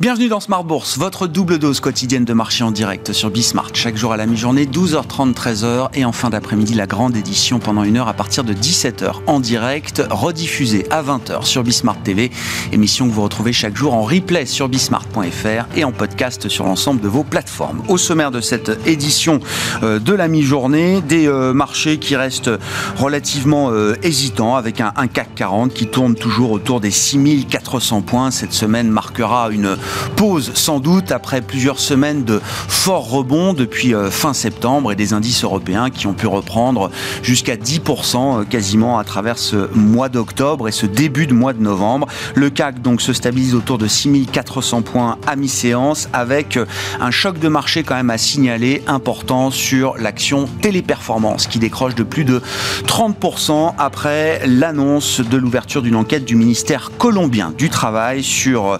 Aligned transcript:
Bienvenue 0.00 0.28
dans 0.28 0.40
Smart 0.40 0.64
Bourse, 0.64 0.96
votre 0.96 1.26
double 1.26 1.58
dose 1.58 1.80
quotidienne 1.80 2.24
de 2.24 2.32
marché 2.32 2.64
en 2.64 2.70
direct 2.70 3.12
sur 3.12 3.28
Bismart. 3.28 3.72
Chaque 3.74 3.98
jour 3.98 4.14
à 4.14 4.16
la 4.16 4.24
mi-journée, 4.24 4.64
12h30, 4.64 5.34
13h 5.34 5.90
et 5.92 6.06
en 6.06 6.12
fin 6.12 6.30
d'après-midi, 6.30 6.72
la 6.72 6.86
grande 6.86 7.14
édition 7.14 7.58
pendant 7.58 7.82
une 7.82 7.98
heure 7.98 8.08
à 8.08 8.14
partir 8.14 8.42
de 8.42 8.54
17h 8.54 9.16
en 9.26 9.40
direct, 9.40 10.02
rediffusée 10.08 10.86
à 10.90 11.02
20h 11.02 11.44
sur 11.44 11.62
Bismart 11.62 12.02
TV. 12.02 12.30
Émission 12.72 13.08
que 13.08 13.12
vous 13.12 13.20
retrouvez 13.20 13.52
chaque 13.52 13.76
jour 13.76 13.92
en 13.92 14.02
replay 14.02 14.46
sur 14.46 14.70
bismart.fr 14.70 15.76
et 15.76 15.84
en 15.84 15.92
podcast 15.92 16.48
sur 16.48 16.64
l'ensemble 16.64 17.02
de 17.02 17.08
vos 17.08 17.22
plateformes. 17.22 17.82
Au 17.88 17.98
sommaire 17.98 18.30
de 18.30 18.40
cette 18.40 18.70
édition 18.86 19.40
euh, 19.82 19.98
de 19.98 20.14
la 20.14 20.28
mi-journée, 20.28 21.02
des 21.02 21.28
euh, 21.28 21.52
marchés 21.52 21.98
qui 21.98 22.16
restent 22.16 22.52
relativement 22.96 23.70
euh, 23.70 23.96
hésitants 24.02 24.56
avec 24.56 24.80
un, 24.80 24.92
CAC 25.12 25.34
40 25.34 25.74
qui 25.74 25.88
tourne 25.88 26.14
toujours 26.14 26.52
autour 26.52 26.80
des 26.80 26.90
6400 26.90 28.00
points. 28.00 28.30
Cette 28.30 28.54
semaine 28.54 28.88
marquera 28.88 29.50
une 29.50 29.76
pause 30.16 30.52
sans 30.54 30.80
doute 30.80 31.12
après 31.12 31.40
plusieurs 31.40 31.78
semaines 31.78 32.24
de 32.24 32.40
forts 32.68 33.10
rebonds 33.10 33.52
depuis 33.52 33.94
euh, 33.94 34.10
fin 34.10 34.32
septembre 34.32 34.92
et 34.92 34.96
des 34.96 35.12
indices 35.12 35.44
européens 35.44 35.90
qui 35.90 36.06
ont 36.06 36.14
pu 36.14 36.26
reprendre 36.26 36.90
jusqu'à 37.22 37.56
10% 37.56 38.40
euh, 38.40 38.44
quasiment 38.44 38.98
à 38.98 39.04
travers 39.04 39.38
ce 39.38 39.68
mois 39.74 40.08
d'octobre 40.08 40.68
et 40.68 40.72
ce 40.72 40.86
début 40.86 41.26
de 41.26 41.34
mois 41.34 41.52
de 41.52 41.62
novembre. 41.62 42.06
Le 42.34 42.50
CAC 42.50 42.82
donc 42.82 43.02
se 43.02 43.12
stabilise 43.12 43.54
autour 43.54 43.78
de 43.78 43.86
6400 43.86 44.82
points 44.82 45.18
à 45.26 45.36
mi-séance 45.36 46.08
avec 46.12 46.56
euh, 46.56 46.66
un 47.00 47.10
choc 47.10 47.38
de 47.38 47.48
marché 47.48 47.82
quand 47.82 47.96
même 47.96 48.10
à 48.10 48.18
signaler 48.18 48.82
important 48.86 49.50
sur 49.50 49.96
l'action 49.98 50.48
téléperformance 50.60 51.46
qui 51.46 51.58
décroche 51.58 51.94
de 51.94 52.02
plus 52.02 52.24
de 52.24 52.40
30% 52.86 53.74
après 53.78 54.42
l'annonce 54.46 55.20
de 55.20 55.36
l'ouverture 55.36 55.82
d'une 55.82 55.96
enquête 55.96 56.24
du 56.24 56.36
ministère 56.36 56.90
colombien 56.98 57.52
du 57.56 57.68
travail 57.68 58.22
sur 58.22 58.78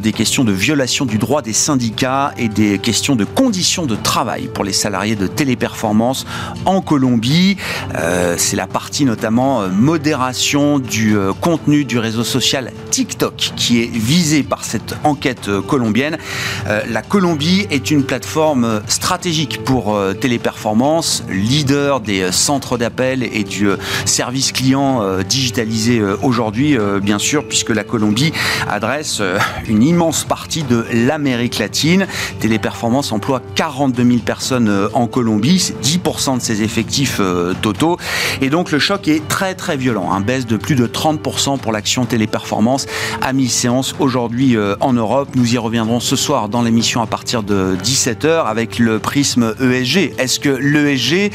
des 0.00 0.12
questions 0.12 0.41
de 0.44 0.52
violation 0.52 1.04
du 1.04 1.18
droit 1.18 1.42
des 1.42 1.52
syndicats 1.52 2.32
et 2.36 2.48
des 2.48 2.78
questions 2.78 3.16
de 3.16 3.24
conditions 3.24 3.86
de 3.86 3.96
travail 3.96 4.48
pour 4.52 4.64
les 4.64 4.72
salariés 4.72 5.16
de 5.16 5.26
téléperformance 5.26 6.26
en 6.64 6.80
Colombie. 6.80 7.56
Euh, 7.94 8.34
c'est 8.38 8.56
la 8.56 8.66
partie 8.66 9.04
notamment 9.04 9.62
euh, 9.62 9.68
modération 9.68 10.78
du 10.78 11.16
euh, 11.16 11.32
contenu 11.32 11.84
du 11.84 11.98
réseau 11.98 12.24
social 12.24 12.72
TikTok 12.90 13.52
qui 13.56 13.82
est 13.82 13.90
visée 13.90 14.42
par 14.42 14.64
cette 14.64 14.94
enquête 15.04 15.48
colombienne. 15.66 16.18
la 16.66 17.02
Colombie 17.02 17.66
est 17.70 17.90
une 17.90 18.04
plateforme 18.04 18.82
stratégique 18.86 19.64
pour 19.64 19.98
téléperformance, 20.20 21.24
leader 21.30 22.00
des 22.00 22.30
centres 22.32 22.76
d'appel 22.76 23.22
et 23.22 23.44
du 23.44 23.68
service 24.04 24.52
client 24.52 25.02
digitalisé 25.26 26.02
aujourd'hui, 26.22 26.76
bien 27.02 27.18
sûr, 27.18 27.46
puisque 27.48 27.70
la 27.70 27.84
Colombie 27.84 28.32
adresse 28.68 29.22
une 29.66 29.82
immense 29.82 30.24
partie 30.32 30.62
de 30.62 30.86
l'Amérique 30.94 31.58
latine. 31.58 32.06
Téléperformance 32.40 33.12
emploie 33.12 33.42
42 33.54 34.02
000 34.02 34.18
personnes 34.20 34.70
euh, 34.70 34.88
en 34.94 35.06
Colombie, 35.06 35.58
c'est 35.58 35.78
10% 35.78 36.38
de 36.38 36.42
ses 36.42 36.62
effectifs 36.62 37.18
euh, 37.20 37.52
totaux. 37.60 37.98
Et 38.40 38.48
donc 38.48 38.70
le 38.70 38.78
choc 38.78 39.08
est 39.08 39.28
très 39.28 39.54
très 39.54 39.76
violent, 39.76 40.10
un 40.10 40.16
hein. 40.16 40.20
baisse 40.22 40.46
de 40.46 40.56
plus 40.56 40.74
de 40.74 40.86
30% 40.86 41.58
pour 41.58 41.70
l'action 41.70 42.06
Téléperformance 42.06 42.86
à 43.20 43.34
mi-séance 43.34 43.94
aujourd'hui 43.98 44.56
euh, 44.56 44.74
en 44.80 44.94
Europe. 44.94 45.28
Nous 45.34 45.52
y 45.52 45.58
reviendrons 45.58 46.00
ce 46.00 46.16
soir 46.16 46.48
dans 46.48 46.62
l'émission 46.62 47.02
à 47.02 47.06
partir 47.06 47.42
de 47.42 47.76
17h 47.84 48.46
avec 48.46 48.78
le 48.78 49.00
prisme 49.00 49.54
ESG. 49.60 50.14
Est-ce 50.16 50.40
que 50.40 50.48
l'ESG 50.48 51.30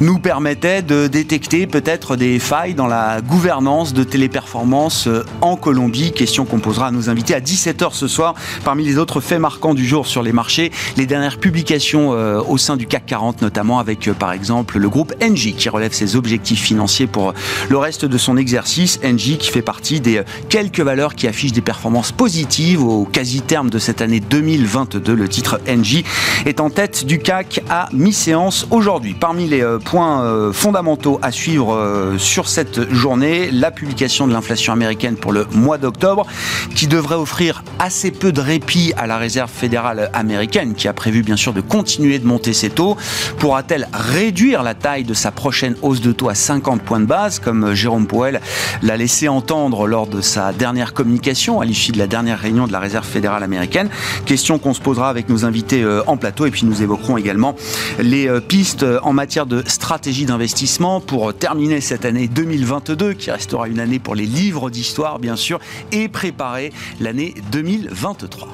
nous 0.00 0.18
permettait 0.18 0.80
de 0.80 1.06
détecter 1.06 1.66
peut-être 1.66 2.16
des 2.16 2.38
failles 2.38 2.72
dans 2.72 2.86
la 2.86 3.20
gouvernance 3.20 3.92
de 3.92 4.04
Téléperformance 4.04 5.06
en 5.42 5.56
Colombie? 5.56 6.12
Question 6.12 6.46
qu'on 6.46 6.60
posera 6.60 6.86
à 6.86 6.90
nos 6.90 7.10
invités 7.10 7.34
à 7.34 7.40
17h 7.40 7.92
ce 7.92 8.08
soir 8.08 8.21
Parmi 8.64 8.84
les 8.84 8.98
autres 8.98 9.20
faits 9.20 9.40
marquants 9.40 9.74
du 9.74 9.86
jour 9.86 10.06
sur 10.06 10.22
les 10.22 10.32
marchés, 10.32 10.70
les 10.96 11.06
dernières 11.06 11.38
publications 11.38 12.12
euh, 12.12 12.40
au 12.46 12.58
sein 12.58 12.76
du 12.76 12.86
CAC 12.86 13.06
40, 13.06 13.42
notamment 13.42 13.78
avec 13.78 14.08
euh, 14.08 14.14
par 14.14 14.32
exemple 14.32 14.78
le 14.78 14.88
groupe 14.88 15.12
Engie 15.22 15.54
qui 15.54 15.68
relève 15.68 15.92
ses 15.92 16.16
objectifs 16.16 16.62
financiers 16.62 17.06
pour 17.06 17.30
euh, 17.30 17.34
le 17.68 17.78
reste 17.78 18.04
de 18.04 18.18
son 18.18 18.36
exercice. 18.36 19.00
Engie 19.04 19.38
qui 19.38 19.50
fait 19.50 19.62
partie 19.62 20.00
des 20.00 20.22
quelques 20.48 20.80
valeurs 20.80 21.14
qui 21.14 21.26
affichent 21.26 21.52
des 21.52 21.60
performances 21.60 22.12
positives 22.12 22.82
au 22.82 23.04
quasi-terme 23.04 23.70
de 23.70 23.78
cette 23.78 24.00
année 24.00 24.20
2022. 24.20 25.14
Le 25.14 25.28
titre 25.28 25.60
Engie 25.68 26.04
est 26.46 26.60
en 26.60 26.70
tête 26.70 27.04
du 27.04 27.18
CAC 27.18 27.62
à 27.68 27.88
mi-séance 27.92 28.66
aujourd'hui. 28.70 29.14
Parmi 29.18 29.48
les 29.48 29.64
points 29.84 30.52
fondamentaux 30.52 31.18
à 31.22 31.32
suivre 31.32 32.14
sur 32.18 32.48
cette 32.48 32.92
journée, 32.92 33.50
la 33.50 33.70
publication 33.70 34.26
de 34.26 34.32
l'inflation 34.32 34.72
américaine 34.72 35.16
pour 35.16 35.32
le 35.32 35.46
mois 35.52 35.78
d'octobre 35.78 36.26
qui 36.74 36.86
devrait 36.86 37.16
offrir 37.16 37.64
assez 37.78 38.11
peu 38.12 38.32
de 38.32 38.40
répit 38.40 38.92
à 38.96 39.06
la 39.06 39.18
réserve 39.18 39.50
fédérale 39.50 40.10
américaine, 40.12 40.74
qui 40.74 40.88
a 40.88 40.92
prévu 40.92 41.22
bien 41.22 41.36
sûr 41.36 41.52
de 41.52 41.60
continuer 41.60 42.18
de 42.18 42.26
monter 42.26 42.52
ses 42.52 42.70
taux. 42.70 42.96
Pourra-t-elle 43.38 43.88
réduire 43.92 44.62
la 44.62 44.74
taille 44.74 45.04
de 45.04 45.14
sa 45.14 45.30
prochaine 45.30 45.74
hausse 45.82 46.00
de 46.00 46.12
taux 46.12 46.28
à 46.28 46.34
50 46.34 46.82
points 46.82 47.00
de 47.00 47.06
base, 47.06 47.38
comme 47.38 47.74
Jérôme 47.74 48.06
Powell 48.06 48.40
l'a 48.82 48.96
laissé 48.96 49.28
entendre 49.28 49.86
lors 49.86 50.06
de 50.06 50.20
sa 50.20 50.52
dernière 50.52 50.92
communication 50.92 51.60
à 51.60 51.64
l'issue 51.64 51.92
de 51.92 51.98
la 51.98 52.06
dernière 52.06 52.38
réunion 52.38 52.66
de 52.66 52.72
la 52.72 52.80
réserve 52.80 53.06
fédérale 53.06 53.42
américaine? 53.42 53.88
Question 54.26 54.58
qu'on 54.58 54.74
se 54.74 54.80
posera 54.80 55.08
avec 55.08 55.28
nos 55.28 55.44
invités 55.44 55.82
euh, 55.82 56.02
en 56.06 56.16
plateau, 56.16 56.46
et 56.46 56.50
puis 56.50 56.66
nous 56.66 56.82
évoquerons 56.82 57.16
également 57.16 57.56
les 57.98 58.28
euh, 58.28 58.40
pistes 58.40 58.84
en 59.02 59.12
matière 59.12 59.46
de 59.46 59.62
stratégie 59.66 60.26
d'investissement 60.26 61.00
pour 61.00 61.34
terminer 61.34 61.80
cette 61.80 62.04
année 62.04 62.28
2022, 62.28 63.14
qui 63.14 63.30
restera 63.30 63.68
une 63.68 63.80
année 63.80 63.98
pour 63.98 64.14
les 64.14 64.26
livres 64.26 64.70
d'histoire, 64.70 65.18
bien 65.18 65.36
sûr, 65.36 65.58
et 65.90 66.08
préparer 66.08 66.72
l'année 67.00 67.34
2023. 67.50 68.01
23. 68.02 68.48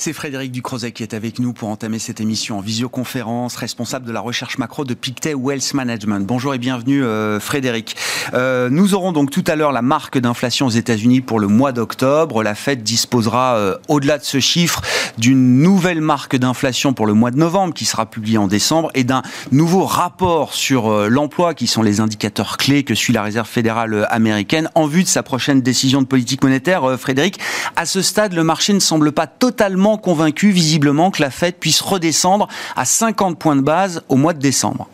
C'est 0.00 0.12
Frédéric 0.12 0.52
Ducrozet 0.52 0.92
qui 0.92 1.02
est 1.02 1.12
avec 1.12 1.40
nous 1.40 1.52
pour 1.52 1.68
entamer 1.68 1.98
cette 1.98 2.20
émission 2.20 2.58
en 2.58 2.60
visioconférence, 2.60 3.56
responsable 3.56 4.06
de 4.06 4.12
la 4.12 4.20
recherche 4.20 4.56
macro 4.56 4.84
de 4.84 4.94
Pictet 4.94 5.34
Wealth 5.34 5.74
Management. 5.74 6.24
Bonjour 6.24 6.54
et 6.54 6.58
bienvenue 6.58 7.02
euh, 7.02 7.40
Frédéric. 7.40 7.96
Euh, 8.32 8.70
nous 8.70 8.94
aurons 8.94 9.10
donc 9.10 9.32
tout 9.32 9.42
à 9.48 9.56
l'heure 9.56 9.72
la 9.72 9.82
marque 9.82 10.16
d'inflation 10.16 10.66
aux 10.66 10.70
États-Unis 10.70 11.20
pour 11.20 11.40
le 11.40 11.48
mois 11.48 11.72
d'octobre. 11.72 12.44
La 12.44 12.54
Fed 12.54 12.84
disposera 12.84 13.56
euh, 13.56 13.76
au-delà 13.88 14.18
de 14.18 14.24
ce 14.24 14.38
chiffre 14.38 14.82
d'une 15.16 15.62
nouvelle 15.62 16.00
marque 16.00 16.36
d'inflation 16.36 16.92
pour 16.92 17.06
le 17.06 17.14
mois 17.14 17.30
de 17.30 17.38
novembre 17.38 17.74
qui 17.74 17.84
sera 17.84 18.06
publiée 18.06 18.38
en 18.38 18.46
décembre 18.46 18.90
et 18.94 19.04
d'un 19.04 19.22
nouveau 19.52 19.84
rapport 19.84 20.54
sur 20.54 21.08
l'emploi 21.08 21.54
qui 21.54 21.66
sont 21.66 21.82
les 21.82 22.00
indicateurs 22.00 22.56
clés 22.56 22.84
que 22.84 22.94
suit 22.94 23.12
la 23.12 23.22
Réserve 23.22 23.48
fédérale 23.48 24.06
américaine 24.10 24.68
en 24.74 24.86
vue 24.86 25.02
de 25.02 25.08
sa 25.08 25.22
prochaine 25.22 25.60
décision 25.60 26.02
de 26.02 26.06
politique 26.06 26.42
monétaire. 26.42 26.98
Frédéric, 26.98 27.38
à 27.76 27.86
ce 27.86 28.02
stade, 28.02 28.32
le 28.34 28.44
marché 28.44 28.72
ne 28.72 28.80
semble 28.80 29.12
pas 29.12 29.26
totalement 29.26 29.96
convaincu 29.96 30.50
visiblement 30.50 31.10
que 31.10 31.22
la 31.22 31.30
Fed 31.30 31.56
puisse 31.56 31.80
redescendre 31.80 32.48
à 32.76 32.84
50 32.84 33.38
points 33.38 33.56
de 33.56 33.62
base 33.62 34.02
au 34.08 34.16
mois 34.16 34.32
de 34.32 34.40
décembre. 34.40 34.88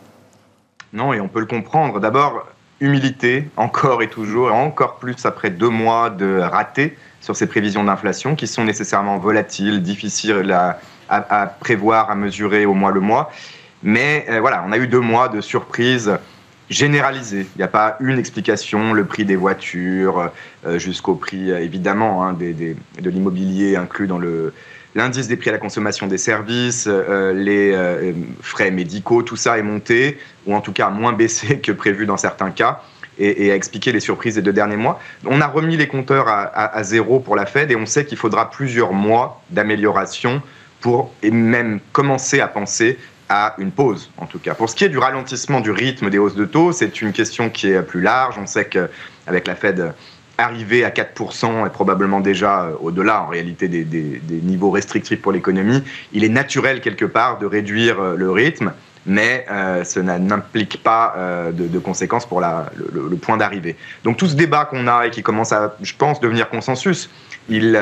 Non, 0.92 1.12
et 1.12 1.20
on 1.20 1.28
peut 1.28 1.40
le 1.40 1.46
comprendre. 1.46 2.00
D'abord, 2.00 2.46
humilité, 2.80 3.50
encore 3.56 4.02
et 4.02 4.08
toujours, 4.08 4.50
et 4.50 4.52
encore 4.52 4.96
plus 4.96 5.24
après 5.24 5.50
deux 5.50 5.68
mois 5.68 6.10
de 6.10 6.38
ratés 6.38 6.96
sur 7.24 7.34
ces 7.34 7.46
prévisions 7.46 7.82
d'inflation 7.82 8.36
qui 8.36 8.46
sont 8.46 8.64
nécessairement 8.64 9.16
volatiles, 9.16 9.82
difficiles 9.82 10.54
à, 11.08 11.46
prévoir, 11.58 12.10
à 12.10 12.14
mesurer 12.14 12.66
au 12.66 12.74
mois 12.74 12.90
le 12.90 13.00
mois. 13.00 13.32
Mais 13.82 14.26
euh, 14.28 14.40
voilà, 14.40 14.62
on 14.66 14.72
a 14.72 14.78
eu 14.78 14.86
deux 14.86 15.00
mois 15.00 15.28
de 15.28 15.40
surprises 15.40 16.12
généralisées. 16.68 17.46
Il 17.56 17.58
n'y 17.58 17.64
a 17.64 17.68
pas 17.68 17.96
une 18.00 18.18
explication, 18.18 18.92
le 18.92 19.04
prix 19.04 19.24
des 19.24 19.36
voitures 19.36 20.30
euh, 20.66 20.78
jusqu'au 20.78 21.14
prix 21.14 21.50
évidemment 21.50 22.24
hein, 22.24 22.34
de 22.34 23.10
l'immobilier 23.10 23.76
inclus 23.76 24.06
dans 24.06 24.18
le, 24.18 24.52
l'indice 24.94 25.28
des 25.28 25.36
prix 25.36 25.50
à 25.50 25.52
la 25.52 25.58
consommation 25.58 26.06
des 26.06 26.18
services, 26.18 26.86
euh, 26.88 27.32
les 27.32 27.72
euh, 27.72 28.12
frais 28.40 28.70
médicaux, 28.70 29.22
tout 29.22 29.36
ça 29.36 29.58
est 29.58 29.62
monté, 29.62 30.18
ou 30.46 30.54
en 30.54 30.60
tout 30.60 30.72
cas 30.72 30.90
moins 30.90 31.12
baissé 31.12 31.58
que 31.62 31.72
prévu 31.72 32.06
dans 32.06 32.16
certains 32.16 32.50
cas, 32.50 32.82
et, 33.18 33.50
a 33.50 33.54
expliqué 33.54 33.92
les 33.92 34.00
surprises 34.00 34.34
des 34.36 34.42
deux 34.42 34.52
derniers 34.52 34.76
mois. 34.76 35.00
On 35.26 35.40
a 35.40 35.46
remis 35.46 35.76
les 35.76 35.88
compteurs 35.88 36.26
à, 36.28 36.82
zéro 36.82 37.20
pour 37.20 37.36
la 37.36 37.46
Fed, 37.46 37.70
et 37.70 37.76
on 37.76 37.86
sait 37.86 38.04
qu'il 38.04 38.18
faudra 38.18 38.50
plusieurs 38.50 38.92
mois 38.92 39.42
d'amélioration 39.50 40.42
pour 40.80 41.12
et 41.22 41.30
même 41.30 41.80
commencer 41.92 42.40
à 42.40 42.48
penser 42.48 42.98
à 43.28 43.54
une 43.58 43.70
pause, 43.70 44.10
en 44.18 44.26
tout 44.26 44.38
cas. 44.38 44.54
Pour 44.54 44.68
ce 44.68 44.76
qui 44.76 44.84
est 44.84 44.90
du 44.90 44.98
ralentissement 44.98 45.60
du 45.60 45.70
rythme 45.70 46.10
des 46.10 46.18
hausses 46.18 46.34
de 46.34 46.44
taux, 46.44 46.72
c'est 46.72 47.00
une 47.00 47.12
question 47.12 47.48
qui 47.48 47.68
est 47.68 47.82
plus 47.82 48.02
large. 48.02 48.36
On 48.38 48.46
sait 48.46 48.66
qu'avec 48.66 49.46
la 49.46 49.54
Fed 49.54 49.94
arriver 50.36 50.84
à 50.84 50.90
4% 50.90 51.66
et 51.66 51.70
probablement 51.70 52.20
déjà 52.20 52.70
au-delà 52.80 53.22
en 53.22 53.28
réalité 53.28 53.68
des, 53.68 54.20
niveaux 54.42 54.70
restrictifs 54.70 55.22
pour 55.22 55.32
l'économie, 55.32 55.82
il 56.12 56.24
est 56.24 56.28
naturel 56.28 56.80
quelque 56.80 57.04
part 57.04 57.38
de 57.38 57.46
réduire 57.46 58.14
le 58.16 58.30
rythme, 58.30 58.72
mais 59.06 59.46
cela 59.84 60.18
n'implique 60.18 60.82
pas 60.82 61.14
de, 61.52 61.78
conséquences 61.78 62.26
pour 62.26 62.40
le, 62.40 63.16
point 63.16 63.36
d'arrivée. 63.36 63.76
Donc 64.02 64.16
tout 64.16 64.26
ce 64.26 64.34
débat 64.34 64.64
qu'on 64.64 64.86
a 64.86 65.06
et 65.06 65.10
qui 65.10 65.22
commence 65.22 65.52
à, 65.52 65.76
je 65.82 65.94
pense, 65.94 66.20
devenir 66.20 66.48
consensus, 66.48 67.10
il, 67.48 67.78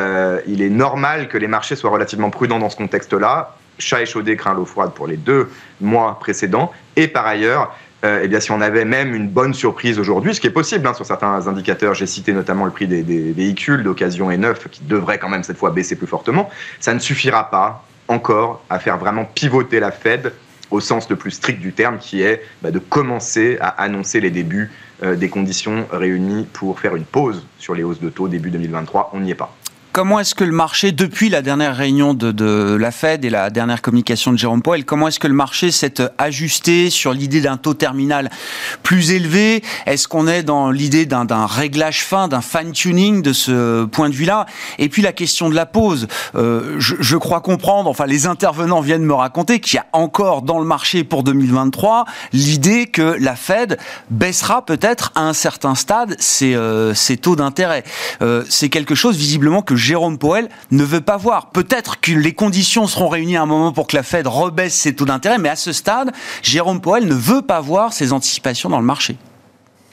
il 0.46 0.62
est 0.62 0.70
normal 0.70 1.28
que 1.28 1.38
les 1.38 1.46
marchés 1.48 1.76
soient 1.76 1.90
relativement 1.90 2.30
prudents 2.30 2.58
dans 2.58 2.70
ce 2.70 2.76
contexte-là 2.76 3.54
chat 3.78 4.02
échaudé 4.02 4.36
craint 4.36 4.54
l'eau 4.54 4.64
froide 4.64 4.92
pour 4.92 5.06
les 5.06 5.16
deux 5.16 5.50
mois 5.80 6.19
précédents. 6.20 6.72
Et 6.96 7.08
par 7.08 7.26
ailleurs, 7.26 7.75
euh, 8.04 8.26
eh 8.30 8.40
si 8.40 8.50
on 8.50 8.60
avait 8.60 8.84
même 8.84 9.14
une 9.14 9.28
bonne 9.28 9.54
surprise 9.54 9.98
aujourd'hui, 9.98 10.34
ce 10.34 10.40
qui 10.40 10.46
est 10.46 10.50
possible 10.50 10.86
hein, 10.86 10.94
sur 10.94 11.06
certains 11.06 11.46
indicateurs, 11.46 11.94
j'ai 11.94 12.06
cité 12.06 12.32
notamment 12.32 12.64
le 12.64 12.72
prix 12.72 12.86
des, 12.86 13.02
véhicules 13.02 13.82
d'occasion 13.82 14.30
et 14.30 14.36
neufs 14.36 14.68
qui 14.70 14.82
devrait 14.82 15.18
quand 15.18 15.28
même 15.28 15.44
cette 15.44 15.58
fois 15.58 15.70
baisser 15.70 15.96
plus 15.96 16.06
fortement, 16.06 16.50
ça 16.80 16.94
ne 16.94 16.98
suffira 16.98 17.50
pas 17.50 17.84
encore 18.08 18.64
à 18.68 18.78
faire 18.78 18.98
vraiment 18.98 19.25
pivoter 19.25 19.78
la 19.78 19.92
Fed 19.92 20.32
au 20.72 20.80
sens 20.80 21.08
le 21.08 21.16
plus 21.16 21.30
strict 21.30 21.60
du 21.60 21.72
terme, 21.72 21.98
qui 21.98 22.22
est 22.22 22.42
bah, 22.62 22.70
de 22.70 22.78
commencer 22.78 23.58
à 23.60 23.69
annoncer 23.69 24.20
les 24.20 24.30
débuts 24.30 24.70
euh, 25.02 25.14
des 25.14 25.28
conditions 25.28 25.86
réunies 25.92 26.46
pour 26.52 26.80
faire 26.80 26.96
une 26.96 27.04
pause 27.04 27.46
sur 27.58 27.74
les 27.74 27.84
hausses 27.84 28.00
de 28.00 28.08
taux 28.08 28.26
début 28.26 28.50
2023. 28.50 29.10
On 29.12 29.20
n'y 29.20 29.30
est 29.30 29.36
pas. 29.36 29.54
Comment 29.92 30.20
est-ce 30.20 30.34
que 30.34 30.44
le 30.44 30.52
marché, 30.52 30.90
depuis 30.90 31.28
la 31.28 31.42
dernière 31.42 31.76
réunion 31.76 32.14
de, 32.14 32.76
la 32.76 32.90
Fed 32.90 33.26
et 33.26 33.30
la 33.30 33.50
dernière 33.50 33.82
communication 33.82 34.32
de 34.32 34.38
Jérôme 34.38 34.62
Powell, 34.62 34.86
comment 34.86 35.08
est-ce 35.08 35.20
que 35.20 35.28
le 35.28 35.34
marché 35.34 35.70
s'est 35.70 35.96
ajusté 36.16 36.88
sur 36.88 37.12
l'idée 37.12 37.42
d'un 37.42 37.58
taux 37.58 37.74
terminal 37.74 38.30
plus 38.82 39.12
élevé? 39.12 39.62
Est-ce 39.84 40.08
qu'on 40.08 40.26
est 40.28 40.44
dans 40.44 40.70
l'idée 40.70 41.04
d'un 41.04 41.44
réglage 41.44 42.04
fin, 42.04 42.26
d'un 42.26 42.40
fine-tuning 42.40 43.20
de 43.20 43.34
ce 43.34 43.84
point 43.84 44.08
de 44.08 44.14
vue-là? 44.14 44.46
Et 44.78 44.88
puis 44.88 45.02
la 45.02 45.12
question 45.12 45.50
de 45.50 45.54
la 45.54 45.66
pause. 45.66 46.08
Euh, 46.36 46.76
je, 46.78 47.16
crois 47.18 47.42
comprendre, 47.42 47.90
enfin 47.90 48.06
les 48.06 48.26
intervenants 48.26 48.80
viennent 48.80 49.04
me 49.04 49.12
raconter 49.12 49.60
qu'il 49.60 49.76
y 49.76 49.78
a 49.80 49.86
encore 49.92 50.40
dans 50.40 50.58
le 50.58 50.64
marché 50.64 51.04
pour 51.04 51.22
2023 51.22 52.06
l'idée 52.32 52.86
que 52.86 53.16
la 53.20 53.36
Fed 53.36 53.76
baissera 54.08 54.64
peut-être 54.64 55.12
à 55.16 55.20
un 55.20 55.34
certain 55.34 55.74
stade 55.74 56.16
ses, 56.18 56.54
euh, 56.54 56.94
taux 57.20 57.36
d'intérêt. 57.36 57.84
Euh, 58.22 58.42
C'est 58.48 58.70
quelque 58.70 58.94
chose 58.94 59.18
visiblement 59.18 59.60
que 59.60 59.76
Jérôme 59.82 60.17
Powell 60.17 60.49
ne 60.70 60.84
veut 60.84 61.00
pas 61.00 61.17
voir. 61.17 61.50
Peut-être 61.50 62.00
que 62.00 62.12
les 62.12 62.34
conditions 62.34 62.87
seront 62.87 63.08
réunies 63.08 63.37
à 63.37 63.43
un 63.43 63.46
moment 63.46 63.73
pour 63.73 63.88
que 63.88 63.96
la 63.96 64.05
Fed 64.05 64.29
rebaisse 64.29 64.75
ses 64.75 64.94
taux 64.94 65.05
d'intérêt, 65.05 65.38
mais 65.38 65.49
à 65.49 65.56
ce 65.56 65.73
stade, 65.73 66.12
Jérôme 66.43 66.81
Powell 66.81 67.06
ne 67.06 67.14
veut 67.14 67.43
pas 67.43 67.61
voir 67.61 67.93
ces 67.93 68.12
anticipations 68.12 68.69
dans 68.69 68.79
le 68.79 68.87
marché. 68.87 69.17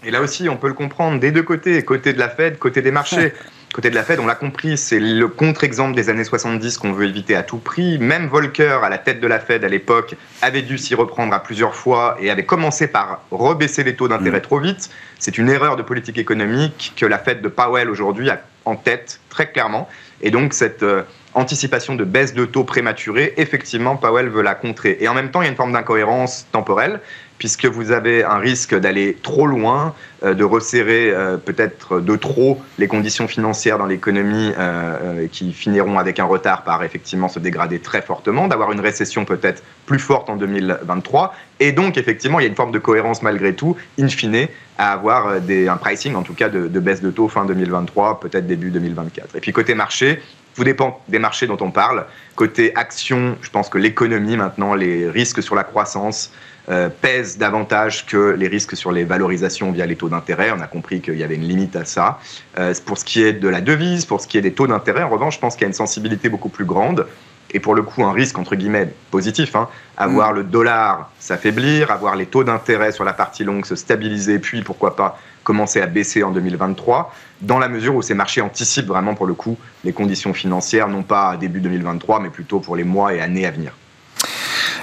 Et 0.05 0.11
là 0.11 0.21
aussi, 0.21 0.47
on 0.47 0.57
peut 0.57 0.67
le 0.67 0.75
comprendre 0.75 1.19
des 1.19 1.31
deux 1.31 1.41
côtés, 1.41 1.81
côté 1.83 2.13
de 2.13 2.19
la 2.19 2.29
Fed, 2.29 2.59
côté 2.59 2.81
des 2.81 2.91
marchés. 2.91 3.33
Côté 3.71 3.91
de 3.91 3.95
la 3.95 4.01
Fed, 4.01 4.19
on 4.19 4.25
l'a 4.25 4.33
compris, 4.33 4.79
c'est 4.79 4.99
le 4.99 5.27
contre-exemple 5.27 5.93
des 5.93 6.09
années 6.09 6.23
70 6.23 6.79
qu'on 6.79 6.91
veut 6.91 7.05
éviter 7.05 7.35
à 7.35 7.43
tout 7.43 7.59
prix. 7.59 7.99
Même 7.99 8.25
Volcker, 8.25 8.79
à 8.83 8.89
la 8.89 8.97
tête 8.97 9.19
de 9.19 9.27
la 9.27 9.39
Fed 9.39 9.63
à 9.63 9.67
l'époque, 9.67 10.15
avait 10.41 10.63
dû 10.63 10.79
s'y 10.79 10.95
reprendre 10.95 11.35
à 11.35 11.43
plusieurs 11.43 11.75
fois 11.75 12.17
et 12.19 12.31
avait 12.31 12.47
commencé 12.47 12.87
par 12.87 13.21
rebaisser 13.29 13.83
les 13.83 13.95
taux 13.95 14.07
d'intérêt 14.07 14.39
mm. 14.39 14.41
trop 14.41 14.59
vite. 14.59 14.89
C'est 15.19 15.37
une 15.37 15.49
erreur 15.49 15.75
de 15.75 15.83
politique 15.83 16.17
économique 16.17 16.93
que 16.95 17.05
la 17.05 17.19
Fed 17.19 17.41
de 17.41 17.47
Powell 17.47 17.91
aujourd'hui 17.91 18.31
a 18.31 18.41
en 18.69 18.75
tête 18.75 19.19
très 19.29 19.51
clairement. 19.51 19.89
Et 20.21 20.31
donc 20.31 20.53
cette 20.53 20.83
euh, 20.83 21.03
anticipation 21.33 21.95
de 21.95 22.03
baisse 22.03 22.33
de 22.33 22.45
taux 22.45 22.63
prématurée, 22.63 23.33
effectivement, 23.37 23.95
Powell 23.97 24.29
veut 24.29 24.41
la 24.41 24.55
contrer. 24.55 24.97
Et 24.99 25.07
en 25.07 25.13
même 25.13 25.31
temps, 25.31 25.41
il 25.41 25.45
y 25.45 25.47
a 25.47 25.51
une 25.51 25.57
forme 25.57 25.73
d'incohérence 25.73 26.47
temporelle 26.51 26.99
puisque 27.39 27.65
vous 27.65 27.91
avez 27.91 28.23
un 28.23 28.37
risque 28.37 28.75
d'aller 28.75 29.17
trop 29.23 29.47
loin, 29.47 29.95
euh, 30.23 30.33
de 30.35 30.43
resserrer 30.43 31.09
euh, 31.09 31.37
peut-être 31.37 32.01
de 32.01 32.15
trop 32.17 32.61
les 32.77 32.87
conditions 32.87 33.27
financières 33.27 33.77
dans 33.77 33.85
l'économie 33.85 34.51
euh, 34.59 35.27
qui 35.31 35.53
finiront 35.53 35.97
avec 35.97 36.19
un 36.19 36.25
retard 36.25 36.63
par 36.63 36.83
effectivement 36.83 37.29
se 37.29 37.39
dégrader 37.39 37.79
très 37.79 38.01
fortement, 38.01 38.47
d'avoir 38.47 38.73
une 38.73 38.81
récession 38.81 39.25
peut-être 39.25 39.63
plus 39.85 39.99
forte 39.99 40.29
en 40.29 40.35
2023. 40.35 41.33
Et 41.61 41.71
donc, 41.71 41.97
effectivement, 41.97 42.39
il 42.39 42.43
y 42.43 42.45
a 42.45 42.49
une 42.49 42.55
forme 42.55 42.71
de 42.71 42.79
cohérence 42.79 43.23
malgré 43.23 43.55
tout, 43.55 43.75
in 43.97 44.09
fine, 44.09 44.47
à 44.77 44.91
avoir 44.91 45.29
un 45.29 45.77
pricing, 45.77 46.15
en 46.15 46.23
tout 46.23 46.33
cas, 46.33 46.49
de, 46.49 46.67
de 46.67 46.79
baisse 46.79 47.01
de 47.01 47.09
taux 47.09 47.27
fin 47.27 47.45
2023, 47.45 48.19
peut-être 48.19 48.47
début 48.47 48.69
2024. 48.69 49.35
Et 49.35 49.39
puis, 49.41 49.51
côté 49.51 49.73
marché, 49.73 50.21
tout 50.55 50.63
dépend 50.63 51.01
des 51.07 51.19
marchés 51.19 51.47
dont 51.47 51.57
on 51.61 51.71
parle. 51.71 52.05
Côté 52.35 52.73
action, 52.75 53.37
je 53.41 53.49
pense 53.49 53.69
que 53.69 53.77
l'économie 53.77 54.35
maintenant, 54.35 54.73
les 54.73 55.09
risques 55.09 55.41
sur 55.41 55.55
la 55.55 55.63
croissance, 55.63 56.31
euh, 56.69 56.89
pèsent 56.89 57.37
davantage 57.37 58.05
que 58.05 58.35
les 58.37 58.47
risques 58.47 58.77
sur 58.77 58.91
les 58.91 59.03
valorisations 59.03 59.71
via 59.71 59.85
les 59.85 59.95
taux 59.95 60.09
d'intérêt. 60.09 60.51
On 60.55 60.61
a 60.61 60.67
compris 60.67 61.01
qu'il 61.01 61.17
y 61.17 61.23
avait 61.23 61.35
une 61.35 61.47
limite 61.47 61.75
à 61.75 61.83
ça. 61.83 62.19
Euh, 62.59 62.73
pour 62.85 62.97
ce 62.97 63.05
qui 63.05 63.23
est 63.23 63.33
de 63.33 63.47
la 63.47 63.61
devise, 63.61 64.05
pour 64.05 64.21
ce 64.21 64.27
qui 64.27 64.37
est 64.37 64.41
des 64.41 64.53
taux 64.53 64.67
d'intérêt, 64.67 65.03
en 65.03 65.09
revanche, 65.09 65.35
je 65.35 65.39
pense 65.39 65.55
qu'il 65.55 65.63
y 65.63 65.65
a 65.65 65.67
une 65.69 65.73
sensibilité 65.73 66.29
beaucoup 66.29 66.49
plus 66.49 66.65
grande. 66.65 67.07
Et 67.51 67.59
pour 67.59 67.73
le 67.73 67.81
coup, 67.81 68.03
un 68.03 68.11
risque, 68.11 68.37
entre 68.37 68.55
guillemets, 68.55 68.93
positif, 69.09 69.55
hein, 69.55 69.67
avoir 69.97 70.33
mm. 70.33 70.35
le 70.35 70.43
dollar 70.43 71.11
s'affaiblir, 71.19 71.89
avoir 71.89 72.15
les 72.15 72.27
taux 72.27 72.43
d'intérêt 72.43 72.91
sur 72.91 73.03
la 73.03 73.13
partie 73.13 73.43
longue 73.43 73.65
se 73.65 73.75
stabiliser, 73.75 74.37
puis 74.37 74.61
pourquoi 74.61 74.95
pas 74.95 75.19
commencer 75.43 75.81
à 75.81 75.87
baisser 75.87 76.21
en 76.21 76.29
2023, 76.29 77.11
dans 77.41 77.57
la 77.57 77.69
mesure 77.69 77.95
où 77.95 78.03
ces 78.03 78.13
marchés 78.13 78.41
anticipent 78.41 78.85
vraiment 78.85 79.15
pour 79.15 79.25
le 79.25 79.33
coup 79.33 79.57
les 79.83 79.93
conditions 79.93 80.35
financières, 80.35 80.87
non 80.87 81.01
pas 81.01 81.29
à 81.29 81.37
début 81.37 81.61
2023, 81.61 82.19
mais 82.19 82.29
plutôt 82.29 82.59
pour 82.59 82.75
les 82.75 82.83
mois 82.83 83.15
et 83.15 83.21
années 83.21 83.47
à 83.47 83.51
venir. 83.51 83.73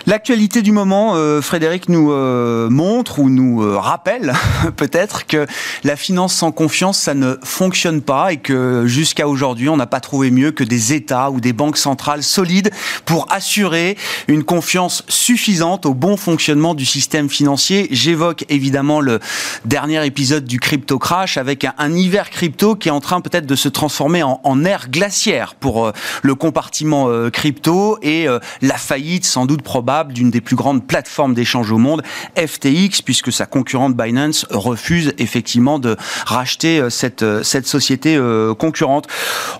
L'actualité 0.09 0.63
du 0.63 0.71
moment, 0.71 1.17
euh, 1.17 1.43
Frédéric 1.43 1.89
nous 1.89 2.13
euh, 2.13 2.71
montre 2.71 3.19
ou 3.19 3.29
nous 3.29 3.65
euh, 3.65 3.77
rappelle 3.77 4.35
peut-être 4.77 5.27
que 5.27 5.49
la 5.83 5.97
finance 5.97 6.33
sans 6.33 6.53
confiance, 6.53 6.97
ça 6.97 7.13
ne 7.13 7.35
fonctionne 7.43 8.01
pas 8.01 8.33
et 8.33 8.37
que 8.37 8.87
jusqu'à 8.87 9.27
aujourd'hui, 9.27 9.69
on 9.69 9.77
n'a 9.77 9.89
pas 9.89 9.99
trouvé 9.99 10.31
mieux 10.31 10.53
que 10.53 10.63
des 10.63 10.93
États 10.93 11.33
ou 11.33 11.41
des 11.41 11.53
banques 11.53 11.77
centrales 11.77 12.23
solides 12.23 12.71
pour 13.05 13.27
assurer 13.33 13.99
une 14.29 14.45
confiance 14.45 15.03
suffisante 15.09 15.87
au 15.87 15.95
bon 15.95 16.17
fonctionnement 16.17 16.75
du 16.77 16.87
système 16.87 17.29
financier. 17.29 17.89
J'évoque 17.91 18.45
évidemment 18.49 19.01
le 19.01 19.19
dernier 19.65 20.07
épisode 20.07 20.45
du 20.45 20.61
crypto 20.61 21.01
crash 21.01 21.37
avec 21.37 21.67
un, 21.79 21.93
hiver 21.93 22.31
crypto 22.31 22.77
qui 22.77 22.91
est 22.91 22.93
en 22.93 23.01
train 23.01 23.21
peut-être 23.21 23.47
de 23.47 23.57
se 23.57 23.69
transformer 23.69 24.23
en, 24.23 24.41
en 24.45 24.57
glaciaire 24.89 25.57
pour 25.57 25.91
le 26.23 26.35
compartiment 26.37 27.09
crypto 27.31 27.99
et 28.03 28.27
la 28.63 28.75
faillite 28.75 29.25
sans 29.25 29.47
doute 29.47 29.63
probable 29.63 29.96
d'une 30.05 30.31
des 30.31 30.41
plus 30.41 30.57
grandes 30.57 30.87
plateformes 30.87 31.35
d'échange 31.35 31.71
au 31.71 31.79
monde, 31.79 32.03
FTX, 32.37 33.03
puisque 33.05 33.33
sa 33.33 33.47
concurrente 33.47 33.97
Binance 33.97 34.47
refuse 34.51 35.15
effectivement 35.19 35.79
de 35.79 35.97
racheter 36.27 36.81
euh, 36.81 36.91
cette, 36.91 37.23
euh, 37.23 37.43
cette 37.43 37.67
société 37.67 38.17
euh, 38.17 38.55
concurrente. 38.55 39.07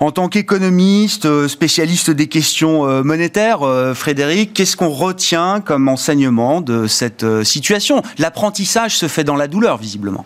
En 0.01 0.11
tant 0.11 0.29
qu'économiste, 0.29 1.49
spécialiste 1.49 2.11
des 2.11 2.27
questions 2.29 3.03
monétaires, 3.03 3.61
Frédéric, 3.95 4.53
qu'est-ce 4.55 4.77
qu'on 4.77 4.89
retient 4.89 5.61
comme 5.61 5.89
enseignement 5.89 6.61
de 6.61 6.87
cette 6.87 7.25
situation? 7.45 8.03
L'apprentissage 8.19 8.97
se 8.97 9.09
fait 9.09 9.25
dans 9.25 9.37
la 9.37 9.49
douleur, 9.49 9.79
visiblement. 9.79 10.25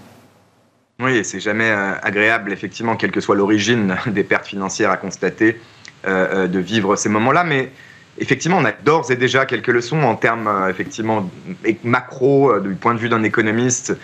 Oui, 1.01 1.25
c'est 1.25 1.41
jamais 1.41 1.71
agréable, 1.71 2.53
effectivement, 2.53 2.97
quelle 2.97 3.11
que 3.11 3.21
soit 3.21 3.37
l'origine 3.37 3.97
des 4.07 4.25
pertes 4.25 4.47
financières 4.47 4.91
à 4.91 4.97
constater, 4.97 5.61
de 6.07 6.59
vivre 6.59 6.97
ces 6.97 7.09
moments-là, 7.09 7.45
mais 7.45 7.71
effectivement, 8.21 8.59
on 8.59 8.65
a 8.65 8.73
d'ores 8.73 9.11
et 9.11 9.17
déjà 9.17 9.47
quelques 9.47 9.69
leçons 9.69 10.03
en 10.03 10.15
termes 10.15 10.47
euh, 10.47 10.69
effectivement 10.69 11.29
macro 11.83 12.53
euh, 12.53 12.61
du 12.61 12.75
point 12.75 12.95
de 12.95 13.01
vue 13.01 13.09
d'un 13.09 13.23
économiste. 13.23 13.97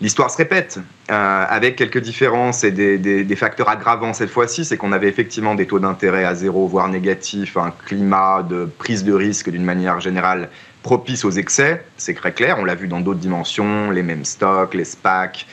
L'histoire 0.00 0.30
se 0.30 0.38
répète 0.38 0.78
euh, 1.10 1.44
avec 1.48 1.76
quelques 1.76 1.98
différences 1.98 2.64
et 2.64 2.70
des, 2.70 3.36
facteurs 3.36 3.68
aggravants 3.68 4.14
cette 4.14 4.30
fois-ci, 4.30 4.64
c'est 4.64 4.78
qu'on 4.78 4.92
avait 4.92 5.08
effectivement 5.08 5.54
des 5.54 5.66
taux 5.66 5.78
d'intérêt 5.78 6.24
à 6.24 6.34
zéro, 6.34 6.66
voire 6.66 6.88
négatifs, 6.88 7.58
un 7.58 7.72
climat 7.84 8.42
de 8.42 8.68
prise 8.78 9.04
de 9.04 9.12
risque 9.12 9.50
d'une 9.50 9.64
manière 9.64 10.00
générale 10.00 10.48
propice 10.82 11.26
aux 11.26 11.30
excès, 11.30 11.84
c'est 11.98 12.14
très 12.14 12.32
clair, 12.32 12.56
on 12.58 12.64
l'a 12.64 12.74
vu 12.74 12.88
dans 12.88 13.00
d'autres 13.00 13.20
dimensions, 13.20 13.90
les 13.90 14.02
mêmes 14.02 14.24
stocks, 14.24 14.72
les 14.72 14.86
SPAC 14.86 15.46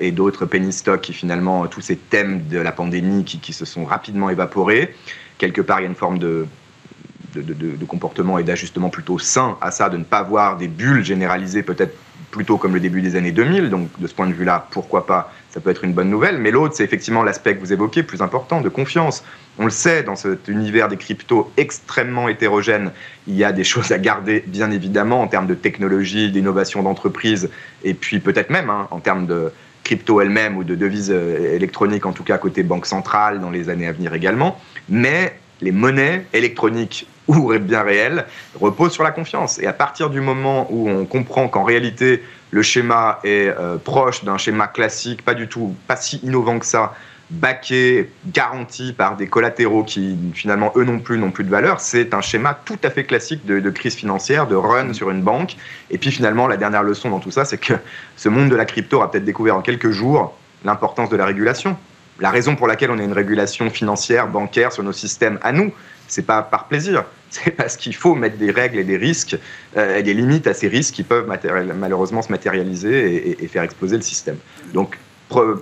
et 0.00 0.10
d'autres 0.10 0.46
penny 0.46 0.72
stocks 0.72 1.02
qui 1.02 1.12
finalement, 1.12 1.68
tous 1.68 1.80
ces 1.80 1.96
thèmes 1.96 2.48
de 2.48 2.58
la 2.58 2.72
pandémie 2.72 3.24
qui 3.24 3.52
se 3.52 3.64
sont 3.64 3.84
rapidement 3.84 4.30
évaporés. 4.30 4.92
Quelque 5.38 5.60
part, 5.60 5.78
il 5.78 5.82
y 5.82 5.86
a 5.86 5.88
une 5.88 5.94
forme 5.94 6.18
de, 6.18 6.46
de, 7.34 7.84
comportement 7.84 8.38
et 8.38 8.44
d'ajustement 8.44 8.88
plutôt 8.88 9.18
sain 9.18 9.56
à 9.60 9.70
ça, 9.70 9.88
de 9.88 9.96
ne 9.96 10.04
pas 10.04 10.18
avoir 10.18 10.56
des 10.56 10.68
bulles 10.68 11.04
généralisées 11.04 11.62
peut-être 11.62 11.96
plutôt 12.30 12.58
comme 12.58 12.74
le 12.74 12.80
début 12.80 13.00
des 13.00 13.14
années 13.14 13.30
2000. 13.30 13.70
Donc 13.70 13.88
de 13.98 14.06
ce 14.06 14.14
point 14.14 14.26
de 14.26 14.32
vue-là, 14.32 14.66
pourquoi 14.70 15.06
pas, 15.06 15.32
ça 15.50 15.60
peut 15.60 15.70
être 15.70 15.84
une 15.84 15.92
bonne 15.92 16.10
nouvelle. 16.10 16.38
Mais 16.38 16.50
l'autre, 16.50 16.74
c'est 16.74 16.84
effectivement 16.84 17.22
l'aspect 17.22 17.54
que 17.54 17.60
vous 17.60 17.72
évoquez, 17.72 18.02
plus 18.02 18.22
important, 18.22 18.60
de 18.60 18.68
confiance. 18.68 19.24
On 19.58 19.64
le 19.64 19.70
sait, 19.70 20.02
dans 20.02 20.16
cet 20.16 20.48
univers 20.48 20.88
des 20.88 20.96
cryptos 20.96 21.52
extrêmement 21.56 22.28
hétérogène, 22.28 22.90
il 23.28 23.36
y 23.36 23.44
a 23.44 23.52
des 23.52 23.64
choses 23.72 23.92
à 23.92 23.98
garder, 23.98 24.42
bien 24.46 24.70
évidemment, 24.70 25.22
en 25.22 25.28
termes 25.28 25.46
de 25.46 25.54
technologie, 25.54 26.30
d'innovation 26.32 26.82
d'entreprise, 26.82 27.50
et 27.84 27.94
puis 27.94 28.18
peut-être 28.18 28.50
même 28.50 28.68
hein, 28.68 28.88
en 28.90 28.98
termes 28.98 29.26
de 29.26 29.52
crypto 29.84 30.20
elle-même 30.20 30.56
ou 30.56 30.64
de 30.64 30.74
devises 30.74 31.12
euh, 31.12 31.54
électroniques, 31.54 32.06
en 32.06 32.12
tout 32.12 32.24
cas 32.24 32.38
côté 32.38 32.62
banque 32.62 32.86
centrale, 32.86 33.40
dans 33.40 33.50
les 33.50 33.68
années 33.68 33.86
à 33.86 33.92
venir 33.92 34.14
également. 34.14 34.58
Mais 34.88 35.38
les 35.60 35.72
monnaies 35.72 36.26
électroniques 36.32 37.06
ou 37.26 37.52
bien 37.58 37.82
réelles 37.82 38.26
reposent 38.60 38.92
sur 38.92 39.02
la 39.02 39.10
confiance. 39.10 39.58
Et 39.58 39.66
à 39.66 39.72
partir 39.72 40.10
du 40.10 40.20
moment 40.20 40.66
où 40.70 40.88
on 40.88 41.04
comprend 41.06 41.48
qu'en 41.48 41.64
réalité, 41.64 42.22
le 42.50 42.62
schéma 42.62 43.18
est 43.24 43.48
euh, 43.48 43.78
proche 43.78 44.24
d'un 44.24 44.38
schéma 44.38 44.66
classique, 44.66 45.24
pas 45.24 45.34
du 45.34 45.48
tout, 45.48 45.74
pas 45.86 45.96
si 45.96 46.18
innovant 46.22 46.58
que 46.58 46.66
ça, 46.66 46.94
baqué, 47.30 48.10
garanti 48.26 48.92
par 48.92 49.16
des 49.16 49.26
collatéraux 49.26 49.82
qui 49.82 50.16
finalement 50.34 50.72
eux 50.76 50.84
non 50.84 50.98
plus 50.98 51.18
n'ont 51.18 51.30
plus 51.30 51.44
de 51.44 51.50
valeur, 51.50 51.80
c'est 51.80 52.14
un 52.14 52.20
schéma 52.20 52.58
tout 52.64 52.78
à 52.82 52.90
fait 52.90 53.04
classique 53.04 53.44
de, 53.46 53.70
crise 53.70 53.94
financière, 53.94 54.46
de 54.46 54.54
run 54.54 54.92
sur 54.92 55.10
une 55.10 55.22
banque. 55.22 55.56
Et 55.90 55.98
puis 55.98 56.10
finalement, 56.10 56.46
la 56.46 56.56
dernière 56.56 56.82
leçon 56.82 57.10
dans 57.10 57.20
tout 57.20 57.30
ça, 57.30 57.44
c'est 57.44 57.58
que 57.58 57.74
ce 58.16 58.28
monde 58.28 58.50
de 58.50 58.56
la 58.56 58.64
crypto 58.66 59.00
a 59.02 59.10
peut-être 59.10 59.24
découvert 59.24 59.56
en 59.56 59.62
quelques 59.62 59.90
jours 59.90 60.36
l'importance 60.64 61.10
de 61.10 61.16
la 61.16 61.26
régulation. 61.26 61.76
La 62.20 62.30
raison 62.30 62.54
pour 62.54 62.68
laquelle 62.68 62.90
on 62.90 62.98
a 62.98 63.02
une 63.02 63.12
régulation 63.12 63.70
financière, 63.70 64.28
bancaire 64.28 64.72
sur 64.72 64.82
nos 64.82 64.92
systèmes 64.92 65.38
à 65.42 65.52
nous, 65.52 65.72
c'est 66.06 66.22
pas 66.22 66.42
par 66.42 66.68
plaisir, 66.68 67.04
c'est 67.30 67.50
parce 67.50 67.76
qu'il 67.76 67.94
faut 67.94 68.14
mettre 68.14 68.36
des 68.36 68.50
règles 68.50 68.78
et 68.78 68.84
des 68.84 68.96
risques 68.96 69.36
euh, 69.76 69.98
et 69.98 70.02
des 70.02 70.14
limites 70.14 70.46
à 70.46 70.54
ces 70.54 70.68
risques 70.68 70.94
qui 70.94 71.02
peuvent 71.02 71.26
malheureusement 71.76 72.22
se 72.22 72.30
matérialiser 72.30 73.42
et, 73.42 73.48
faire 73.48 73.62
exploser 73.62 73.96
le 73.96 74.02
système. 74.02 74.36
Donc 74.72 74.98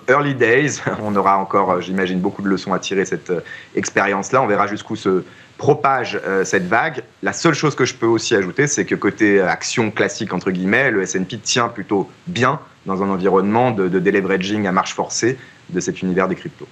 early 0.08 0.34
days, 0.34 0.82
on 1.02 1.16
aura 1.16 1.38
encore, 1.38 1.70
euh, 1.70 1.80
j'imagine, 1.80 2.20
beaucoup 2.20 2.42
de 2.42 2.48
leçons 2.48 2.74
à 2.74 2.78
tirer 2.78 3.06
cette 3.06 3.30
euh, 3.30 3.40
expérience-là. 3.74 4.42
On 4.42 4.46
verra 4.46 4.66
jusqu'où 4.66 4.96
se 4.96 5.24
propage 5.56 6.20
cette 6.42 6.66
vague. 6.66 7.04
La 7.22 7.32
seule 7.32 7.54
chose 7.54 7.76
que 7.76 7.84
je 7.84 7.94
peux 7.94 8.06
aussi 8.06 8.34
ajouter, 8.34 8.66
c'est 8.66 8.84
que 8.84 8.96
côté 8.96 9.40
action 9.40 9.92
classique, 9.92 10.32
entre 10.32 10.50
guillemets, 10.50 10.90
le 10.90 11.02
S&P 11.02 11.38
tient 11.38 11.68
plutôt 11.68 12.10
bien 12.26 12.58
dans 12.84 13.04
un 13.04 13.08
environnement 13.08 13.70
de, 13.70 13.86
de 13.86 14.00
deleveraging 14.00 14.66
à 14.66 14.72
marche 14.72 14.92
forcée 14.92 15.38
de 15.72 15.80
cet 15.80 16.02
univers 16.02 16.28
des 16.28 16.34
cryptos. 16.34 16.68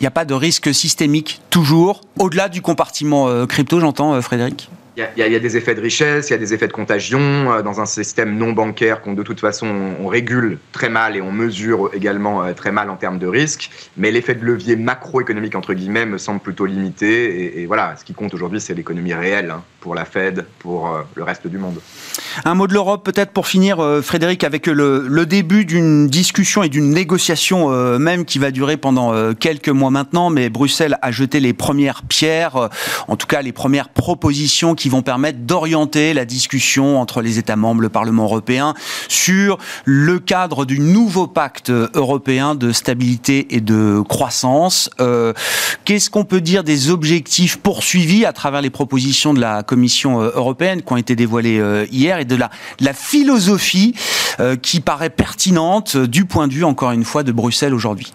Il 0.00 0.02
n'y 0.02 0.06
a 0.06 0.10
pas 0.10 0.24
de 0.24 0.34
risque 0.34 0.74
systémique, 0.74 1.40
toujours, 1.50 2.00
au-delà 2.18 2.48
du 2.48 2.62
compartiment 2.62 3.28
euh, 3.28 3.46
crypto, 3.46 3.78
j'entends, 3.80 4.14
euh, 4.14 4.20
Frédéric? 4.20 4.68
Il 4.96 5.02
y, 5.16 5.22
a, 5.34 5.38
des 5.40 5.56
effets 5.56 5.74
de 5.74 5.80
richesse, 5.80 6.30
il 6.30 6.32
y 6.32 6.36
a 6.36 6.38
des 6.38 6.54
effets 6.54 6.68
de 6.68 6.72
contagion. 6.72 7.20
Euh, 7.52 7.62
dans 7.62 7.80
un 7.80 7.86
système 7.86 8.36
non 8.36 8.52
bancaire 8.52 9.00
qu'on 9.00 9.14
de 9.14 9.22
toute 9.22 9.40
façon 9.40 9.66
on, 10.00 10.06
régule 10.06 10.58
très 10.72 10.88
mal 10.88 11.16
et 11.16 11.20
on 11.20 11.32
mesure 11.32 11.90
également 11.92 12.52
très 12.54 12.70
mal 12.70 12.90
en 12.90 12.96
termes 12.96 13.18
de 13.18 13.26
risque. 13.26 13.70
Mais 13.96 14.10
l'effet 14.10 14.34
de 14.34 14.44
levier 14.44 14.76
macroéconomique, 14.76 15.56
entre 15.56 15.74
guillemets, 15.74 16.06
me 16.06 16.18
semble 16.18 16.40
plutôt 16.40 16.66
limité. 16.66 17.60
Et, 17.60 17.66
voilà, 17.66 17.96
ce 17.98 18.04
qui 18.04 18.14
compte 18.14 18.34
aujourd'hui, 18.34 18.60
c'est 18.60 18.74
l'économie 18.74 19.14
réelle 19.14 19.50
hein, 19.50 19.64
pour 19.80 19.94
la 19.94 20.04
Fed, 20.04 20.44
pour 20.60 21.04
le 21.14 21.22
reste 21.22 21.46
du 21.46 21.58
monde. 21.58 21.80
Un 22.44 22.54
mot 22.54 22.66
de 22.66 22.72
l'Europe 22.72 23.04
peut-être 23.04 23.30
pour 23.30 23.46
finir, 23.46 23.80
euh, 23.80 24.02
Frédéric, 24.02 24.44
avec 24.44 24.66
le, 24.66 25.24
début 25.24 25.64
d'une 25.64 26.08
discussion 26.08 26.62
et 26.62 26.68
d'une 26.68 26.90
négociation 26.90 27.70
euh, 27.70 27.98
même 27.98 28.24
qui 28.24 28.38
va 28.38 28.50
durer 28.50 28.76
pendant 28.76 29.14
euh, 29.14 29.32
quelques 29.32 29.68
mois 29.68 29.90
maintenant, 29.90 30.30
mais 30.30 30.50
Bruxelles 30.50 30.98
a 31.00 31.10
jeté 31.10 31.40
les 31.40 31.52
premières 31.52 32.02
pierres, 32.02 32.68
en 33.08 33.16
tout 33.16 33.26
cas 33.26 33.40
les 33.40 33.52
premières 33.52 33.88
propositions 33.88 34.74
qui 34.74 34.83
vont 34.88 35.02
permettre 35.02 35.40
d'orienter 35.40 36.14
la 36.14 36.24
discussion 36.24 37.00
entre 37.00 37.22
les 37.22 37.38
États 37.38 37.56
membres, 37.56 37.82
le 37.82 37.88
Parlement 37.88 38.24
européen, 38.24 38.74
sur 39.08 39.58
le 39.84 40.18
cadre 40.18 40.64
du 40.64 40.80
nouveau 40.80 41.26
pacte 41.26 41.70
européen 41.70 42.54
de 42.54 42.72
stabilité 42.72 43.54
et 43.54 43.60
de 43.60 44.02
croissance. 44.08 44.90
Qu'est-ce 45.84 46.10
qu'on 46.10 46.24
peut 46.24 46.40
dire 46.40 46.64
des 46.64 46.90
objectifs 46.90 47.58
poursuivis 47.58 48.24
à 48.24 48.32
travers 48.32 48.62
les 48.62 48.70
propositions 48.70 49.34
de 49.34 49.40
la 49.40 49.62
Commission 49.62 50.20
européenne 50.20 50.82
qui 50.82 50.92
ont 50.92 50.96
été 50.96 51.16
dévoilées 51.16 51.86
hier 51.90 52.18
de 52.24 52.36
la, 52.36 52.92
philosophie 52.92 53.94
euh, 54.40 54.56
qui 54.56 54.80
paraît 54.80 55.10
pertinente 55.10 55.96
du 55.96 56.24
point 56.24 56.48
de 56.48 56.52
vue, 56.52 56.64
encore 56.64 56.92
une 56.92 57.04
fois, 57.04 57.22
de 57.22 57.32
Bruxelles 57.32 57.74
aujourd'hui? 57.74 58.12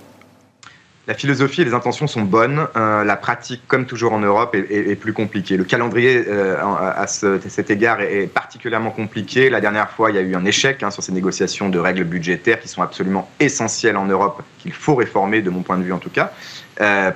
La 1.10 1.16
philosophie 1.16 1.62
et 1.62 1.66
les 1.66 1.74
intentions 1.74 2.06
sont 2.06 2.22
bonnes. 2.22 2.68
Euh, 2.76 3.04
la 3.04 3.16
pratique, 3.16 3.64
comme 3.68 3.88
toujours 3.88 4.14
en 4.14 4.20
Europe, 4.20 4.54
est, 4.54 4.96
plus 4.96 5.12
compliquée. 5.12 5.58
Le 5.58 5.64
calendrier, 5.64 6.24
euh, 6.28 6.56
à, 6.62 7.08
cet 7.08 7.72
égard, 7.72 8.00
est, 8.02 8.28
particulièrement 8.28 8.92
compliqué. 8.92 9.50
La 9.50 9.60
dernière 9.60 9.90
fois, 9.90 10.12
il 10.12 10.18
y 10.18 10.20
a 10.20 10.22
eu 10.22 10.36
un 10.36 10.46
échec 10.46 10.84
hein, 10.84 10.92
sur 10.92 11.02
ces 11.02 11.12
négociations 11.12 11.68
de 11.68 11.80
règles 11.80 12.04
budgétaires 12.04 12.60
qui 12.60 12.68
sont 12.68 12.84
absolument 12.84 13.28
essentielles 13.40 13.98
en 13.98 14.06
Europe, 14.06 14.44
qu'il 14.60 14.72
faut 14.72 14.94
réformer, 14.94 15.42
de 15.42 15.50
mon 15.50 15.64
point 15.64 15.80
de 15.80 15.84
vue 15.84 15.94
en 15.94 15.98
tout 15.98 16.12
cas, 16.12 16.32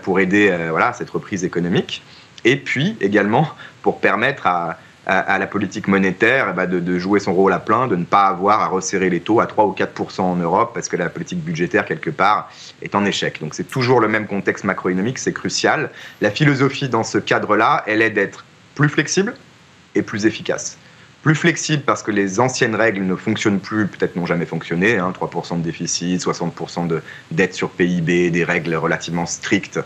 pour 0.01 0.19
aider 0.19 0.51
voilà, 0.71 0.93
cette 0.93 1.11
reprise 1.11 1.43
économique. 1.43 2.03
Et 2.45 2.55
puis 2.55 2.97
également 2.99 3.47
pour 3.83 3.99
permettre 3.99 4.47
à, 4.47 4.79
à, 5.05 5.37
la 5.37 5.47
politique 5.47 5.87
monétaire 5.87 6.47
eh 6.51 6.53
ben, 6.53 6.65
de, 6.65 6.99
jouer 6.99 7.19
son 7.19 7.33
rôle 7.33 7.51
à 7.53 7.59
plein, 7.59 7.87
de 7.87 7.95
ne 7.95 8.05
pas 8.05 8.27
avoir 8.27 8.61
à 8.61 8.67
resserrer 8.67 9.09
les 9.09 9.19
taux 9.19 9.39
à 9.39 9.47
3 9.47 9.65
ou 9.65 9.71
4 9.71 10.19
en 10.19 10.35
Europe 10.35 10.71
parce 10.73 10.87
que 10.87 10.95
la 10.95 11.09
politique 11.09 11.39
budgétaire, 11.39 11.85
quelque 11.85 12.09
part, 12.09 12.49
est 12.81 12.95
en 12.95 13.03
échec. 13.05 13.39
Donc 13.41 13.53
c'est 13.53 13.65
toujours 13.65 13.99
le 13.99 14.07
même 14.07 14.27
contexte 14.27 14.63
macroéconomique, 14.63 15.19
c'est 15.19 15.33
crucial. 15.33 15.89
La 16.21 16.31
philosophie 16.31 16.87
dans 16.87 17.03
ce 17.03 17.17
cadre-là, 17.17 17.83
elle 17.85 18.01
est 18.01 18.11
d'être 18.11 18.45
plus 18.75 18.89
flexible 18.89 19.35
et 19.95 20.01
plus 20.01 20.25
efficace. 20.25 20.77
Plus 21.21 21.35
flexible 21.35 21.83
parce 21.85 22.03
que 22.03 22.11
les 22.11 22.39
anciennes 22.39 22.75
règles 22.75 23.03
ne 23.03 23.15
fonctionnent 23.15 23.59
plus, 23.59 23.87
peut-être 23.87 24.15
n'ont 24.15 24.25
jamais 24.25 24.45
fonctionné, 24.45 24.97
3% 24.97 25.53
hein, 25.53 25.57
de 25.57 25.63
déficit, 25.63 26.21
60% 26.21 26.87
de 26.87 27.01
dette 27.31 27.53
sur 27.53 27.69
PIB, 27.69 28.29
des 28.29 28.43
règles 28.43 28.75
relativement 28.75 29.25
strictes 29.25 29.79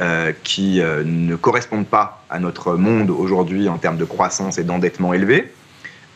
euh, 0.00 0.32
qui 0.42 0.80
euh, 0.80 1.04
ne 1.04 1.36
correspondent 1.36 1.86
pas 1.86 2.24
à 2.28 2.40
notre 2.40 2.74
monde 2.74 3.10
aujourd'hui 3.10 3.68
en 3.68 3.78
termes 3.78 3.96
de 3.96 4.04
croissance 4.04 4.58
et 4.58 4.64
d'endettement 4.64 5.12
élevé, 5.14 5.52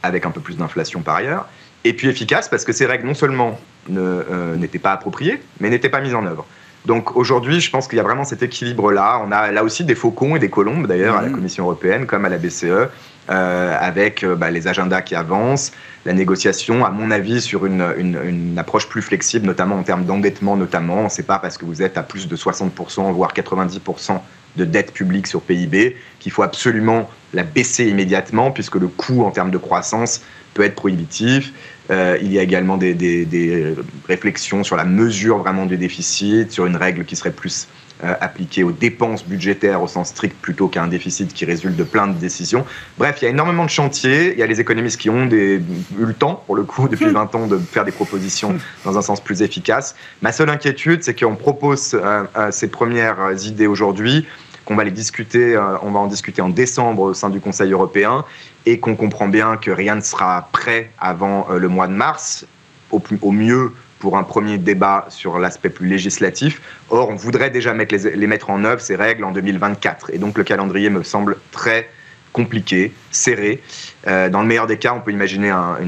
avec 0.02 0.26
un 0.26 0.32
peu 0.32 0.40
plus 0.40 0.56
d'inflation 0.56 1.02
par 1.02 1.14
ailleurs, 1.14 1.46
et 1.84 1.92
puis 1.92 2.08
efficace 2.08 2.48
parce 2.48 2.64
que 2.64 2.72
ces 2.72 2.86
règles 2.86 3.06
non 3.06 3.14
seulement 3.14 3.60
euh, 3.90 4.56
n'étaient 4.56 4.80
pas 4.80 4.92
appropriées, 4.92 5.40
mais 5.60 5.70
n'étaient 5.70 5.88
pas 5.88 6.00
mises 6.00 6.16
en 6.16 6.26
œuvre. 6.26 6.44
Donc 6.86 7.16
aujourd'hui, 7.16 7.60
je 7.60 7.70
pense 7.70 7.86
qu'il 7.86 7.98
y 7.98 8.00
a 8.00 8.02
vraiment 8.02 8.24
cet 8.24 8.42
équilibre-là. 8.42 9.22
On 9.24 9.30
a 9.30 9.52
là 9.52 9.62
aussi 9.62 9.84
des 9.84 9.94
faucons 9.94 10.34
et 10.34 10.40
des 10.40 10.50
colombes, 10.50 10.88
d'ailleurs, 10.88 11.16
à 11.16 11.22
la 11.22 11.28
mmh. 11.28 11.32
Commission 11.32 11.64
européenne 11.64 12.06
comme 12.06 12.24
à 12.24 12.28
la 12.28 12.38
BCE, 12.38 12.88
avec 13.28 14.24
bah, 14.24 14.50
les 14.50 14.68
agendas 14.68 15.02
qui 15.02 15.14
avancent, 15.14 15.72
la 16.08 16.14
négociation, 16.14 16.86
à 16.86 16.90
mon 16.90 17.10
avis, 17.10 17.42
sur 17.42 17.66
une, 17.66 18.54
approche 18.56 18.88
plus 18.88 19.02
flexible, 19.02 19.46
notamment 19.46 19.76
en 19.76 19.82
termes 19.82 20.04
d'endettement, 20.04 20.56
notamment. 20.56 21.08
C'est 21.08 21.26
pas 21.26 21.38
parce 21.38 21.58
que 21.58 21.66
vous 21.66 21.82
êtes 21.82 21.98
à 21.98 22.02
plus 22.02 22.28
de 22.28 22.36
60%, 22.36 23.12
voire 23.12 23.34
90% 23.34 24.20
de 24.56 24.64
dette 24.64 24.92
publique 24.92 25.26
sur 25.26 25.42
PIB 25.42 25.96
qu'il 26.18 26.32
faut 26.32 26.42
absolument 26.42 27.10
la 27.34 27.42
baisser 27.42 27.88
immédiatement, 27.88 28.50
puisque 28.50 28.76
le 28.76 28.88
coût 28.88 29.22
en 29.22 29.30
termes 29.30 29.50
de 29.50 29.58
croissance 29.58 30.22
peut 30.54 30.62
être 30.62 30.74
prohibitif. 30.74 31.52
Euh, 31.90 32.18
il 32.20 32.32
y 32.32 32.38
a 32.38 32.42
également 32.42 32.76
des, 32.76 33.74
réflexions 34.06 34.64
sur 34.64 34.76
la 34.76 34.84
mesure 34.84 35.38
vraiment 35.38 35.66
des 35.66 35.76
déficits, 35.76 36.46
sur 36.50 36.66
une 36.66 36.76
règle 36.76 37.04
qui 37.04 37.16
serait 37.16 37.32
plus 37.32 37.68
euh, 38.04 38.14
appliqué 38.20 38.62
aux 38.62 38.70
dépenses 38.70 39.24
budgétaires 39.24 39.82
au 39.82 39.88
sens 39.88 40.10
strict 40.10 40.36
plutôt 40.40 40.68
qu'à 40.68 40.84
un 40.84 40.86
déficit 40.86 41.34
qui 41.34 41.44
résulte 41.44 41.74
de 41.74 41.82
plein 41.82 42.06
de 42.06 42.12
décisions. 42.12 42.64
Bref, 42.96 43.16
il 43.20 43.24
y 43.24 43.26
a 43.26 43.30
énormément 43.30 43.64
de 43.64 43.70
chantiers. 43.70 44.34
Il 44.34 44.38
y 44.38 44.42
a 44.44 44.46
les 44.46 44.60
économistes 44.60 45.00
qui 45.00 45.10
ont 45.10 45.26
des, 45.26 45.56
eu 45.56 46.04
le 46.04 46.14
temps, 46.14 46.44
pour 46.46 46.54
le 46.54 46.62
coup, 46.62 46.86
depuis 46.88 47.10
20 47.10 47.34
ans, 47.34 47.46
de 47.48 47.58
faire 47.58 47.84
des 47.84 47.90
propositions 47.90 48.56
dans 48.84 48.96
un 48.96 49.02
sens 49.02 49.20
plus 49.20 49.42
efficace. 49.42 49.96
Ma 50.22 50.30
seule 50.30 50.48
inquiétude, 50.48 51.02
c'est 51.02 51.18
qu'on 51.18 51.34
propose 51.34 51.94
euh, 51.94 52.22
euh, 52.36 52.52
ces 52.52 52.68
premières 52.68 53.32
idées 53.44 53.66
aujourd'hui 53.66 54.26
qu'on 54.64 54.76
va 54.76 54.84
les 54.84 54.90
discuter, 54.92 55.58
on 55.82 55.90
va 55.90 55.98
en 55.98 56.06
discuter 56.06 56.42
en 56.42 56.50
décembre 56.50 57.00
au 57.00 57.14
sein 57.14 57.30
du 57.30 57.40
Conseil 57.40 57.72
européen 57.72 58.26
et 58.66 58.78
qu'on 58.78 58.96
comprend 58.96 59.26
bien 59.26 59.56
que 59.56 59.70
rien 59.70 59.94
ne 59.94 60.02
sera 60.02 60.50
prêt 60.52 60.90
avant 61.00 61.48
le 61.50 61.68
mois 61.68 61.88
de 61.88 61.94
mars, 61.94 62.46
au, 62.90 63.02
au 63.22 63.32
mieux 63.32 63.72
pour 63.98 64.16
un 64.16 64.22
premier 64.22 64.58
débat 64.58 65.06
sur 65.08 65.38
l'aspect 65.38 65.70
plus 65.70 65.88
législatif. 65.88 66.60
Or, 66.90 67.10
on 67.10 67.16
voudrait 67.16 67.50
déjà 67.50 67.74
mettre 67.74 67.94
les, 67.94 68.26
mettre 68.26 68.50
en 68.50 68.64
œuvre, 68.64 68.80
ces 68.80 68.96
règles, 68.96 69.24
en 69.24 69.32
2024. 69.32 70.10
Et 70.12 70.18
donc, 70.18 70.38
le 70.38 70.44
calendrier 70.44 70.90
me 70.90 71.02
semble 71.02 71.36
très 71.52 71.90
compliqué, 72.32 72.92
serré. 73.10 73.62
Euh, 74.06 74.28
dans 74.28 74.40
le 74.42 74.46
meilleur 74.46 74.66
des 74.66 74.76
cas, 74.76 74.94
on 74.94 75.00
peut 75.00 75.10
imaginer 75.10 75.50
un, 75.50 75.78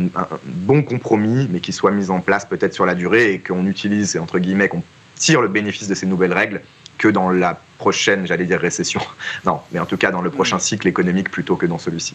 bon 0.44 0.82
compromis, 0.82 1.48
mais 1.50 1.60
qui 1.60 1.72
soit 1.72 1.90
mis 1.90 2.10
en 2.10 2.20
place 2.20 2.44
peut-être 2.44 2.74
sur 2.74 2.86
la 2.86 2.94
durée 2.94 3.34
et 3.34 3.38
qu'on 3.38 3.66
utilise, 3.66 4.16
entre 4.16 4.38
guillemets, 4.38 4.68
qu'on 4.68 4.82
tire 5.14 5.42
le 5.42 5.48
bénéfice 5.48 5.88
de 5.88 5.94
ces 5.94 6.06
nouvelles 6.06 6.32
règles 6.32 6.62
que 6.98 7.08
dans 7.08 7.30
la 7.30 7.58
prochaine, 7.78 8.26
j'allais 8.26 8.44
dire 8.44 8.60
récession. 8.60 9.00
Non, 9.46 9.60
mais 9.72 9.78
en 9.78 9.86
tout 9.86 9.96
cas 9.96 10.10
dans 10.10 10.20
le 10.20 10.30
prochain 10.30 10.58
cycle 10.58 10.86
économique 10.86 11.30
plutôt 11.30 11.56
que 11.56 11.66
dans 11.66 11.78
celui-ci. 11.78 12.14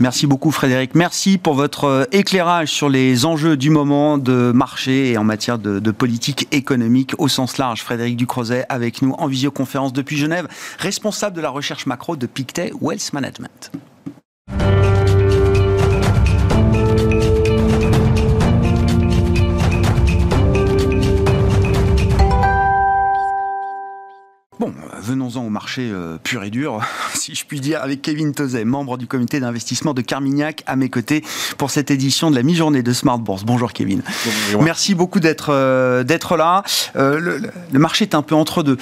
Merci 0.00 0.26
beaucoup 0.26 0.50
Frédéric. 0.50 0.94
Merci 0.94 1.38
pour 1.38 1.54
votre 1.54 1.84
euh, 1.84 2.04
éclairage 2.12 2.70
sur 2.72 2.88
les 2.88 3.24
enjeux 3.24 3.56
du 3.56 3.70
moment 3.70 4.18
de 4.18 4.50
marché 4.52 5.12
et 5.12 5.18
en 5.18 5.24
matière 5.24 5.58
de, 5.58 5.90
politique 5.90 6.48
économique 6.50 7.12
au 7.18 7.28
sens 7.28 7.58
large. 7.58 7.82
Frédéric 7.82 8.16
Ducrozet 8.16 8.64
avec 8.68 9.02
nous 9.02 9.12
en 9.12 9.26
visioconférence 9.26 9.92
depuis 9.92 10.16
Genève, 10.16 10.48
responsable 10.78 11.36
de 11.36 11.40
la 11.40 11.50
recherche 11.50 11.86
macro 11.86 12.16
de 12.16 12.26
Pictet 12.26 12.72
Wealth 12.80 13.12
Management. 13.12 13.70
Venons-en 25.02 25.44
au 25.44 25.50
marché 25.50 25.90
euh, 25.92 26.16
pur 26.22 26.44
et 26.44 26.50
dur, 26.50 26.80
si 27.14 27.34
je 27.34 27.44
puis 27.44 27.60
dire, 27.60 27.82
avec 27.82 28.02
Kevin 28.02 28.32
Tozet, 28.32 28.64
membre 28.64 28.96
du 28.96 29.06
comité 29.06 29.40
d'investissement 29.40 29.94
de 29.94 30.00
Carmignac, 30.00 30.62
à 30.66 30.76
mes 30.76 30.88
côtés 30.88 31.24
pour 31.58 31.70
cette 31.70 31.90
édition 31.90 32.30
de 32.30 32.36
la 32.36 32.42
mi-journée 32.42 32.82
de 32.82 32.92
Smart 32.92 33.18
Bourse. 33.18 33.44
Bonjour 33.44 33.72
Kevin. 33.72 34.02
Bonjour. 34.24 34.62
Merci 34.62 34.94
beaucoup 34.94 35.20
d'être 35.20 35.50
euh, 35.50 36.04
d'être 36.04 36.36
là. 36.36 36.62
Euh, 36.96 37.18
le, 37.18 37.78
marché 37.78 38.04
est 38.04 38.14
un 38.14 38.22
peu 38.22 38.36
entre 38.36 38.62
deux. 38.62 38.78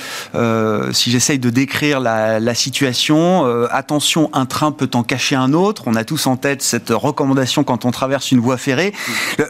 si 0.92 1.10
j'essaye 1.10 1.38
de 1.38 1.48
décrire 1.48 2.00
la, 2.00 2.54
situation, 2.54 3.44
attention, 3.70 4.28
un 4.34 4.44
train 4.44 4.72
peut 4.72 4.90
en 4.92 5.02
cacher 5.02 5.36
un 5.36 5.54
autre. 5.54 5.84
On 5.86 5.94
a 5.94 6.04
tous 6.04 6.26
en 6.26 6.36
tête 6.36 6.60
cette 6.60 6.90
recommandation 6.90 7.64
quand 7.64 7.86
on 7.86 7.90
traverse 7.90 8.30
une 8.30 8.40
voie 8.40 8.58
ferrée. 8.58 8.92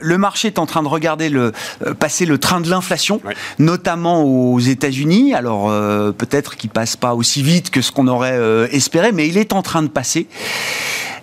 Le, 0.00 0.19
marché 0.19 0.49
est 0.49 0.59
en 0.61 0.67
train 0.67 0.83
de 0.85 0.89
regarder 0.89 1.31
le 1.31 1.53
passer 1.99 2.27
le 2.27 2.39
train 2.39 2.61
de 2.61 2.71
l'inflation, 2.71 3.21
notamment 3.59 4.23
aux 4.23 4.61
États-Unis. 4.61 5.35
Alors 5.35 5.67
peut-être 6.12 6.57
qu'il 6.61 6.71
passe 6.71 6.95
pas 6.95 7.14
aussi 7.14 7.43
vite 7.43 7.71
que 7.71 7.81
ce 7.81 7.90
qu'on 7.90 8.07
aurait 8.07 8.37
euh, 8.37 8.69
espéré, 8.71 9.12
mais 9.12 9.26
il 9.26 9.38
est 9.38 9.52
en 9.52 9.62
train 9.62 9.83
de 9.83 9.88
passer. 9.88 10.29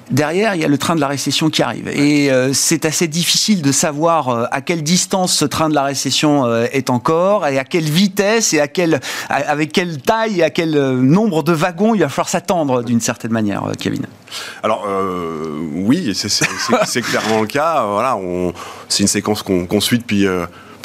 Derrière, 0.09 0.55
il 0.55 0.61
y 0.61 0.65
a 0.65 0.69
le 0.69 0.77
train 0.77 0.95
de 0.95 1.01
la 1.01 1.07
récession 1.07 1.49
qui 1.49 1.61
arrive. 1.61 1.89
Et 1.89 2.31
euh, 2.31 2.53
c'est 2.53 2.85
assez 2.85 3.09
difficile 3.09 3.61
de 3.61 3.73
savoir 3.73 4.29
euh, 4.29 4.45
à 4.51 4.61
quelle 4.61 4.81
distance 4.81 5.35
ce 5.35 5.45
train 5.45 5.69
de 5.69 5.75
la 5.75 5.83
récession 5.83 6.49
est 6.71 6.89
encore, 6.89 7.45
et 7.45 7.59
à 7.59 7.65
quelle 7.65 7.83
vitesse, 7.83 8.53
et 8.53 8.59
à 8.59 8.67
quelle, 8.67 8.99
avec 9.29 9.73
quelle 9.73 10.01
taille, 10.01 10.39
et 10.39 10.43
à 10.43 10.49
quel 10.49 10.71
nombre 10.95 11.43
de 11.43 11.51
wagons 11.51 11.93
il 11.93 11.99
va 11.99 12.09
falloir 12.09 12.29
s'attendre 12.29 12.83
d'une 12.83 13.01
certaine 13.01 13.31
manière, 13.31 13.63
Kevin. 13.79 14.05
Alors, 14.63 14.87
oui, 15.73 16.13
c'est 16.85 17.01
clairement 17.01 17.41
le 17.41 17.47
cas. 17.47 17.85
Voilà, 17.85 18.17
c'est 18.87 19.03
une 19.03 19.09
séquence 19.09 19.43
qu'on 19.43 19.81
suit 19.81 19.99
depuis 19.99 20.25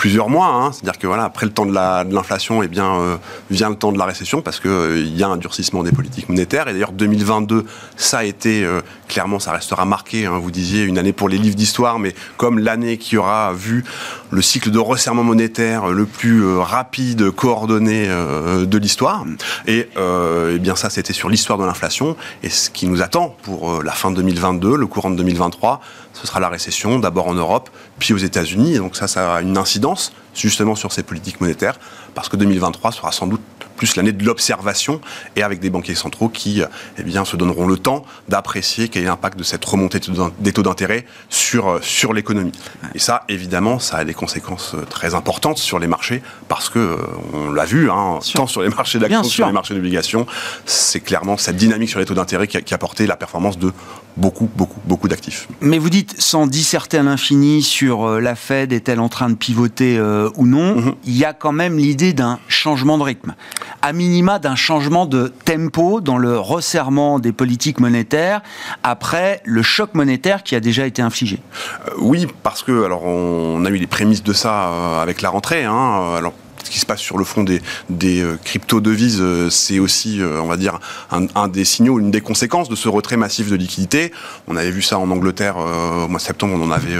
plusieurs 0.02 0.28
mois. 0.28 0.48
Hein. 0.48 0.72
C'est-à-dire 0.72 0.98
que 0.98 1.06
voilà, 1.06 1.22
après 1.22 1.46
le 1.46 1.52
temps 1.52 1.64
de 1.64 1.72
l'inflation, 2.12 2.60
eh 2.60 2.66
bien, 2.66 2.96
euh, 2.96 3.16
vient 3.50 3.70
le 3.70 3.76
temps 3.76 3.92
de 3.92 3.98
la 3.98 4.04
récession 4.04 4.42
parce 4.42 4.58
qu'il 4.58 4.68
euh, 4.68 4.98
il 4.98 5.16
y 5.16 5.22
a 5.22 5.28
un 5.28 5.36
durcissement 5.36 5.84
des 5.84 5.92
politiques 5.92 6.28
monétaires. 6.28 6.66
Et 6.66 6.72
d'ailleurs, 6.72 6.90
2022, 6.90 7.64
ça 7.96 8.18
a 8.18 8.24
été 8.24 8.64
euh, 8.64 8.80
clairement, 9.06 9.38
ça 9.38 9.52
restera 9.52 9.84
marqué. 9.84 10.26
Hein. 10.26 10.40
vous 10.42 10.50
disiez 10.50 10.82
une 10.82 10.98
année 10.98 11.12
pour 11.12 11.28
les 11.28 11.38
livres 11.38 11.54
d'histoire, 11.54 12.00
mais 12.00 12.16
comme 12.36 12.58
l'année 12.58 12.98
qui 12.98 13.16
aura 13.16 13.52
vu 13.52 13.84
le 14.32 14.42
cycle 14.42 14.72
de 14.72 14.78
resserrement 14.80 15.22
monétaire 15.22 15.86
le 15.86 16.04
plus 16.04 16.56
rapide, 16.56 17.30
coordonné 17.30 18.08
de 18.08 18.78
l'histoire. 18.78 19.24
Et 19.68 19.86
eh 19.96 20.58
bien, 20.58 20.74
ça, 20.74 20.90
c'était 20.90 21.12
sur 21.12 21.28
l'histoire 21.28 21.58
de 21.58 21.64
l'inflation. 21.64 22.16
Et 22.42 22.48
ce 22.48 22.70
qui 22.70 22.88
nous 22.88 23.02
attend 23.02 23.36
pour 23.42 23.82
la 23.82 23.92
fin 23.92 24.10
de 24.10 24.16
2022, 24.16 24.76
le 24.76 24.86
courant 24.86 25.10
de 25.10 25.16
2023, 25.16 25.80
ce 26.14 26.26
sera 26.26 26.40
la 26.40 26.48
récession, 26.48 26.98
d'abord 26.98 27.28
en 27.28 27.34
Europe, 27.34 27.70
puis 28.02 28.12
aux 28.12 28.18
États-Unis. 28.18 28.74
Et 28.74 28.78
donc 28.78 28.96
ça, 28.96 29.06
ça 29.06 29.36
a 29.36 29.42
une 29.42 29.56
incidence 29.56 30.12
justement 30.34 30.74
sur 30.74 30.92
ces 30.92 31.04
politiques 31.04 31.40
monétaires, 31.40 31.78
parce 32.14 32.28
que 32.28 32.36
2023 32.36 32.90
sera 32.90 33.12
sans 33.12 33.28
doute 33.28 33.40
plus 33.82 33.96
l'année 33.96 34.12
de 34.12 34.24
l'observation 34.24 35.00
et 35.34 35.42
avec 35.42 35.58
des 35.58 35.68
banquiers 35.68 35.96
centraux 35.96 36.28
qui 36.28 36.62
eh 36.98 37.02
bien, 37.02 37.24
se 37.24 37.36
donneront 37.36 37.66
le 37.66 37.76
temps 37.76 38.04
d'apprécier 38.28 38.86
quel 38.86 39.02
est 39.02 39.06
l'impact 39.06 39.36
de 39.36 39.42
cette 39.42 39.64
remontée 39.64 39.98
des 40.38 40.52
taux 40.52 40.62
d'intérêt 40.62 41.04
sur, 41.30 41.80
sur 41.82 42.12
l'économie. 42.12 42.52
Et 42.94 43.00
ça, 43.00 43.24
évidemment, 43.28 43.80
ça 43.80 43.96
a 43.96 44.04
des 44.04 44.14
conséquences 44.14 44.76
euh, 44.76 44.84
très 44.88 45.16
importantes 45.16 45.58
sur 45.58 45.80
les 45.80 45.88
marchés 45.88 46.22
parce 46.46 46.68
que, 46.68 46.78
euh, 46.78 46.96
on 47.32 47.50
l'a 47.50 47.64
vu, 47.64 47.90
hein, 47.90 48.20
tant 48.34 48.46
sur 48.46 48.62
les 48.62 48.68
marchés 48.68 49.00
d'actions 49.00 49.22
que 49.22 49.26
sur 49.26 49.46
les 49.48 49.52
marchés 49.52 49.74
d'obligations, 49.74 50.28
c'est 50.64 51.00
clairement 51.00 51.36
cette 51.36 51.56
dynamique 51.56 51.88
sur 51.88 51.98
les 51.98 52.04
taux 52.04 52.14
d'intérêt 52.14 52.46
qui, 52.46 52.62
qui 52.62 52.74
a 52.74 52.78
porté 52.78 53.08
la 53.08 53.16
performance 53.16 53.58
de 53.58 53.72
beaucoup, 54.16 54.48
beaucoup, 54.54 54.78
beaucoup 54.84 55.08
d'actifs. 55.08 55.48
Mais 55.60 55.78
vous 55.78 55.90
dites, 55.90 56.14
sans 56.20 56.46
disserter 56.46 56.98
à 56.98 57.02
l'infini 57.02 57.62
sur 57.62 58.04
euh, 58.04 58.20
la 58.20 58.36
Fed, 58.36 58.72
est-elle 58.72 59.00
en 59.00 59.08
train 59.08 59.28
de 59.28 59.34
pivoter 59.34 60.00
ou 60.36 60.46
non, 60.46 60.76
mhm. 60.76 60.94
il 61.04 61.16
y 61.16 61.24
a 61.24 61.32
quand 61.32 61.52
même 61.52 61.78
l'idée 61.78 62.12
d'un 62.12 62.38
changement 62.46 62.96
de 62.96 63.02
rythme 63.02 63.34
à 63.80 63.92
minima 63.92 64.38
d'un 64.38 64.56
changement 64.56 65.06
de 65.06 65.32
tempo 65.44 66.00
dans 66.00 66.18
le 66.18 66.38
resserrement 66.38 67.18
des 67.18 67.32
politiques 67.32 67.80
monétaires 67.80 68.42
après 68.82 69.40
le 69.44 69.62
choc 69.62 69.94
monétaire 69.94 70.42
qui 70.42 70.54
a 70.54 70.60
déjà 70.60 70.86
été 70.86 71.02
infligé. 71.02 71.40
Euh, 71.88 71.92
oui, 71.98 72.26
parce 72.42 72.62
que 72.62 72.84
alors 72.84 73.04
on 73.04 73.64
a 73.64 73.70
eu 73.70 73.76
les 73.76 73.86
prémices 73.86 74.22
de 74.22 74.32
ça 74.32 74.68
euh, 74.68 75.02
avec 75.02 75.22
la 75.22 75.30
rentrée. 75.30 75.64
Hein, 75.64 76.14
alors 76.16 76.34
ce 76.64 76.70
qui 76.70 76.78
se 76.78 76.86
passe 76.86 77.00
sur 77.00 77.18
le 77.18 77.24
front 77.24 77.42
des, 77.42 77.60
des 77.90 78.22
euh, 78.22 78.38
crypto-devises, 78.44 79.22
c'est 79.50 79.80
aussi, 79.80 80.20
on 80.22 80.46
va 80.46 80.56
dire, 80.56 80.78
un, 81.10 81.48
des 81.48 81.64
signaux, 81.64 81.98
une 81.98 82.10
des 82.12 82.20
conséquences 82.20 82.68
de 82.68 82.76
ce 82.76 82.88
retrait 82.88 83.16
massif 83.16 83.50
de 83.50 83.56
liquidités. 83.56 84.12
On 84.46 84.56
avait 84.56 84.70
vu 84.70 84.80
ça 84.80 84.98
en 84.98 85.10
Angleterre 85.10 85.56
au 85.56 86.08
mois 86.08 86.18
de 86.18 86.24
septembre, 86.24 86.54
on 86.56 86.64
en 86.64 86.70
avait 86.70 86.96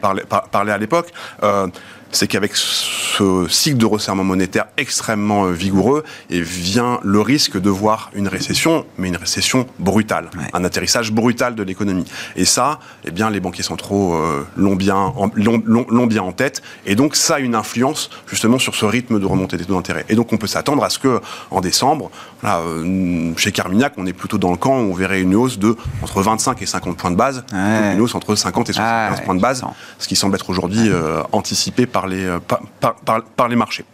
parlé, 0.00 0.22
parlé, 0.52 0.72
à 0.72 0.78
l'époque 0.78 1.12
c'est 2.12 2.26
qu'avec 2.26 2.52
ce 2.54 3.46
cycle 3.48 3.78
de 3.78 3.86
resserrement 3.86 4.24
monétaire 4.24 4.66
extrêmement 4.76 5.46
euh, 5.46 5.52
vigoureux, 5.52 6.04
et 6.30 6.40
vient 6.40 7.00
le 7.02 7.20
risque 7.20 7.60
de 7.60 7.70
voir 7.70 8.10
une 8.14 8.28
récession, 8.28 8.86
mais 8.98 9.08
une 9.08 9.16
récession 9.16 9.66
brutale, 9.78 10.30
un 10.52 10.64
atterrissage 10.64 11.12
brutal 11.12 11.54
de 11.54 11.62
l'économie. 11.62 12.04
Et 12.36 12.44
ça, 12.44 12.78
eh 13.04 13.10
bien, 13.10 13.30
les 13.30 13.40
banquiers 13.40 13.62
centraux 13.62 14.14
euh, 14.14 14.44
l'ont 14.56 14.76
bien, 14.76 14.96
en, 14.96 15.28
bien 15.28 16.22
en 16.22 16.32
tête, 16.32 16.62
et 16.84 16.94
donc 16.94 17.16
ça 17.16 17.36
a 17.36 17.38
une 17.38 17.54
influence 17.54 18.10
justement 18.26 18.58
sur 18.58 18.74
ce 18.74 18.84
rythme 18.84 19.18
de 19.18 19.26
remontée 19.26 19.56
des 19.56 19.64
taux 19.64 19.74
d'intérêt. 19.74 20.04
Et 20.08 20.14
donc 20.14 20.32
on 20.32 20.36
peut 20.36 20.46
s'attendre 20.46 20.84
à 20.84 20.90
ce 20.90 20.98
que 20.98 21.20
en 21.50 21.60
décembre, 21.60 22.10
euh, 22.44 23.32
chez 23.36 23.52
Carmignac, 23.52 23.94
on 23.96 24.06
est 24.06 24.12
plutôt 24.12 24.38
dans 24.38 24.50
le 24.50 24.56
camp 24.56 24.78
où 24.78 24.92
on 24.92 24.94
verrait 24.94 25.20
une 25.20 25.34
hausse 25.34 25.58
de 25.58 25.76
entre 26.02 26.22
25 26.22 26.60
et 26.62 26.66
50 26.66 26.96
points 26.96 27.10
de 27.10 27.16
base, 27.16 27.44
une 27.52 28.00
hausse 28.00 28.14
entre 28.14 28.34
50 28.34 28.70
et 28.70 28.72
75 28.72 29.24
points 29.24 29.34
de 29.34 29.40
base, 29.40 29.64
ce 29.98 30.08
qui 30.08 30.16
semble 30.16 30.34
être 30.34 30.50
aujourd'hui 30.50 30.90
anticipé 31.32 31.86
par 31.86 31.95
les, 32.04 32.26
euh, 32.26 32.38
par, 32.80 33.48
les 33.48 33.56
marchés. 33.56 33.86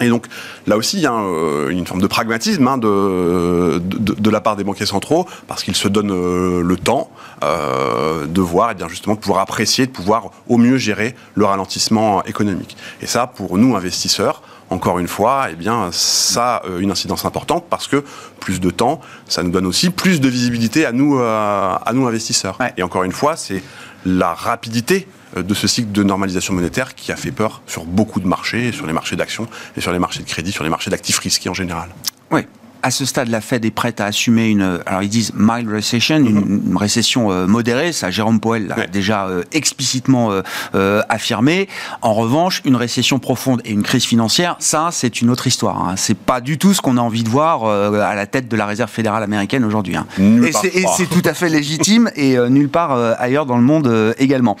Et 0.00 0.08
donc 0.08 0.26
là 0.66 0.76
aussi, 0.76 0.96
il 0.96 1.02
y 1.02 1.06
a 1.06 1.12
euh, 1.12 1.68
une 1.68 1.86
forme 1.86 2.00
de 2.00 2.06
pragmatisme 2.06 2.66
hein, 2.66 2.78
de, 2.78 3.78
de, 3.78 4.30
la 4.30 4.40
part 4.40 4.56
des 4.56 4.64
banquiers 4.64 4.86
centraux, 4.86 5.26
parce 5.48 5.62
qu'ils 5.62 5.76
se 5.76 5.86
donnent 5.86 6.12
euh, 6.12 6.62
le 6.62 6.76
temps 6.76 7.10
de 7.42 8.40
voir, 8.40 8.70
et 8.70 8.74
bien 8.74 8.88
justement, 8.88 9.14
de 9.14 9.20
pouvoir 9.20 9.40
apprécier, 9.40 9.86
de 9.86 9.90
pouvoir 9.90 10.30
au 10.48 10.58
mieux 10.58 10.76
gérer 10.76 11.14
le 11.34 11.46
ralentissement 11.46 12.22
économique. 12.24 12.76
Et 13.00 13.06
ça, 13.06 13.26
pour 13.26 13.58
nous, 13.58 13.76
investisseurs, 13.76 14.42
encore 14.70 14.98
une 14.98 15.08
fois, 15.08 15.46
eh 15.50 15.56
bien, 15.56 15.88
ça 15.90 16.56
a 16.56 16.78
une 16.78 16.90
incidence 16.90 17.24
importante 17.24 17.64
parce 17.68 17.88
que 17.88 18.04
plus 18.38 18.60
de 18.60 18.70
temps, 18.70 19.00
ça 19.26 19.42
nous 19.42 19.50
donne 19.50 19.66
aussi 19.66 19.90
plus 19.90 20.20
de 20.20 20.28
visibilité 20.28 20.86
à 20.86 20.92
nous, 20.92 21.18
à 21.18 21.90
nous 21.92 22.06
investisseurs. 22.06 22.58
Et 22.76 22.82
encore 22.82 23.04
une 23.04 23.12
fois, 23.12 23.36
c'est 23.36 23.62
la 24.04 24.34
rapidité 24.34 25.08
de 25.36 25.54
ce 25.54 25.66
cycle 25.66 25.92
de 25.92 26.02
normalisation 26.02 26.54
monétaire 26.54 26.94
qui 26.94 27.12
a 27.12 27.16
fait 27.16 27.30
peur 27.30 27.62
sur 27.66 27.84
beaucoup 27.84 28.20
de 28.20 28.26
marchés, 28.26 28.72
sur 28.72 28.86
les 28.86 28.92
marchés 28.92 29.16
d'actions 29.16 29.46
et 29.76 29.80
sur 29.80 29.92
les 29.92 29.98
marchés 29.98 30.22
de 30.22 30.28
crédit, 30.28 30.52
sur 30.52 30.64
les 30.64 30.70
marchés 30.70 30.90
d'actifs 30.90 31.18
risqués 31.18 31.48
en 31.48 31.54
général. 31.54 31.88
Oui, 32.30 32.42
à 32.82 32.90
ce 32.90 33.04
stade, 33.04 33.28
la 33.28 33.40
Fed 33.40 33.64
est 33.64 33.70
prête 33.70 34.00
à 34.00 34.06
assumer 34.06 34.48
une, 34.48 34.80
alors 34.86 35.02
ils 35.02 35.08
disent 35.08 35.32
mild 35.34 35.68
recession, 35.70 36.16
une, 36.16 36.40
mhm. 36.40 36.76
récession 36.76 37.30
euh, 37.30 37.46
modérée. 37.46 37.92
Ça, 37.92 38.10
Jérôme 38.10 38.40
Powell 38.40 38.68
l'a 38.68 38.86
déjà 38.86 39.26
euh, 39.26 39.42
explicitement 39.52 40.30
euh, 40.74 41.02
affirmé. 41.08 41.68
En 42.02 42.14
revanche, 42.14 42.62
une 42.64 42.76
récession 42.76 43.18
profonde 43.18 43.60
et 43.64 43.70
une 43.72 43.82
crise 43.82 44.04
financière, 44.04 44.56
ça, 44.58 44.88
c'est 44.92 45.20
une 45.20 45.30
autre 45.30 45.46
histoire. 45.46 45.88
Hein. 45.88 45.94
C'est 45.96 46.16
pas 46.16 46.40
du 46.40 46.58
tout 46.58 46.74
ce 46.74 46.80
qu'on 46.80 46.96
a 46.96 47.00
envie 47.00 47.22
de 47.22 47.28
voir 47.28 47.64
à 47.64 48.14
la 48.14 48.26
tête 48.26 48.48
de 48.48 48.56
la 48.56 48.66
Réserve 48.66 48.90
fédérale 48.90 49.22
américaine 49.22 49.64
aujourd'hui. 49.64 49.96
Hein. 49.96 50.06
Et 50.18 50.84
c'est 50.96 51.08
tout 51.08 51.22
à 51.24 51.34
fait 51.34 51.48
légitime 51.48 52.10
et 52.16 52.36
nulle 52.48 52.68
part 52.68 52.92
ailleurs 53.18 53.46
dans 53.46 53.56
le 53.56 53.62
monde 53.62 54.14
également. 54.18 54.56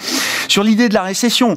Sur 0.50 0.64
l'idée 0.64 0.88
de 0.88 0.94
la 0.94 1.02
récession, 1.02 1.56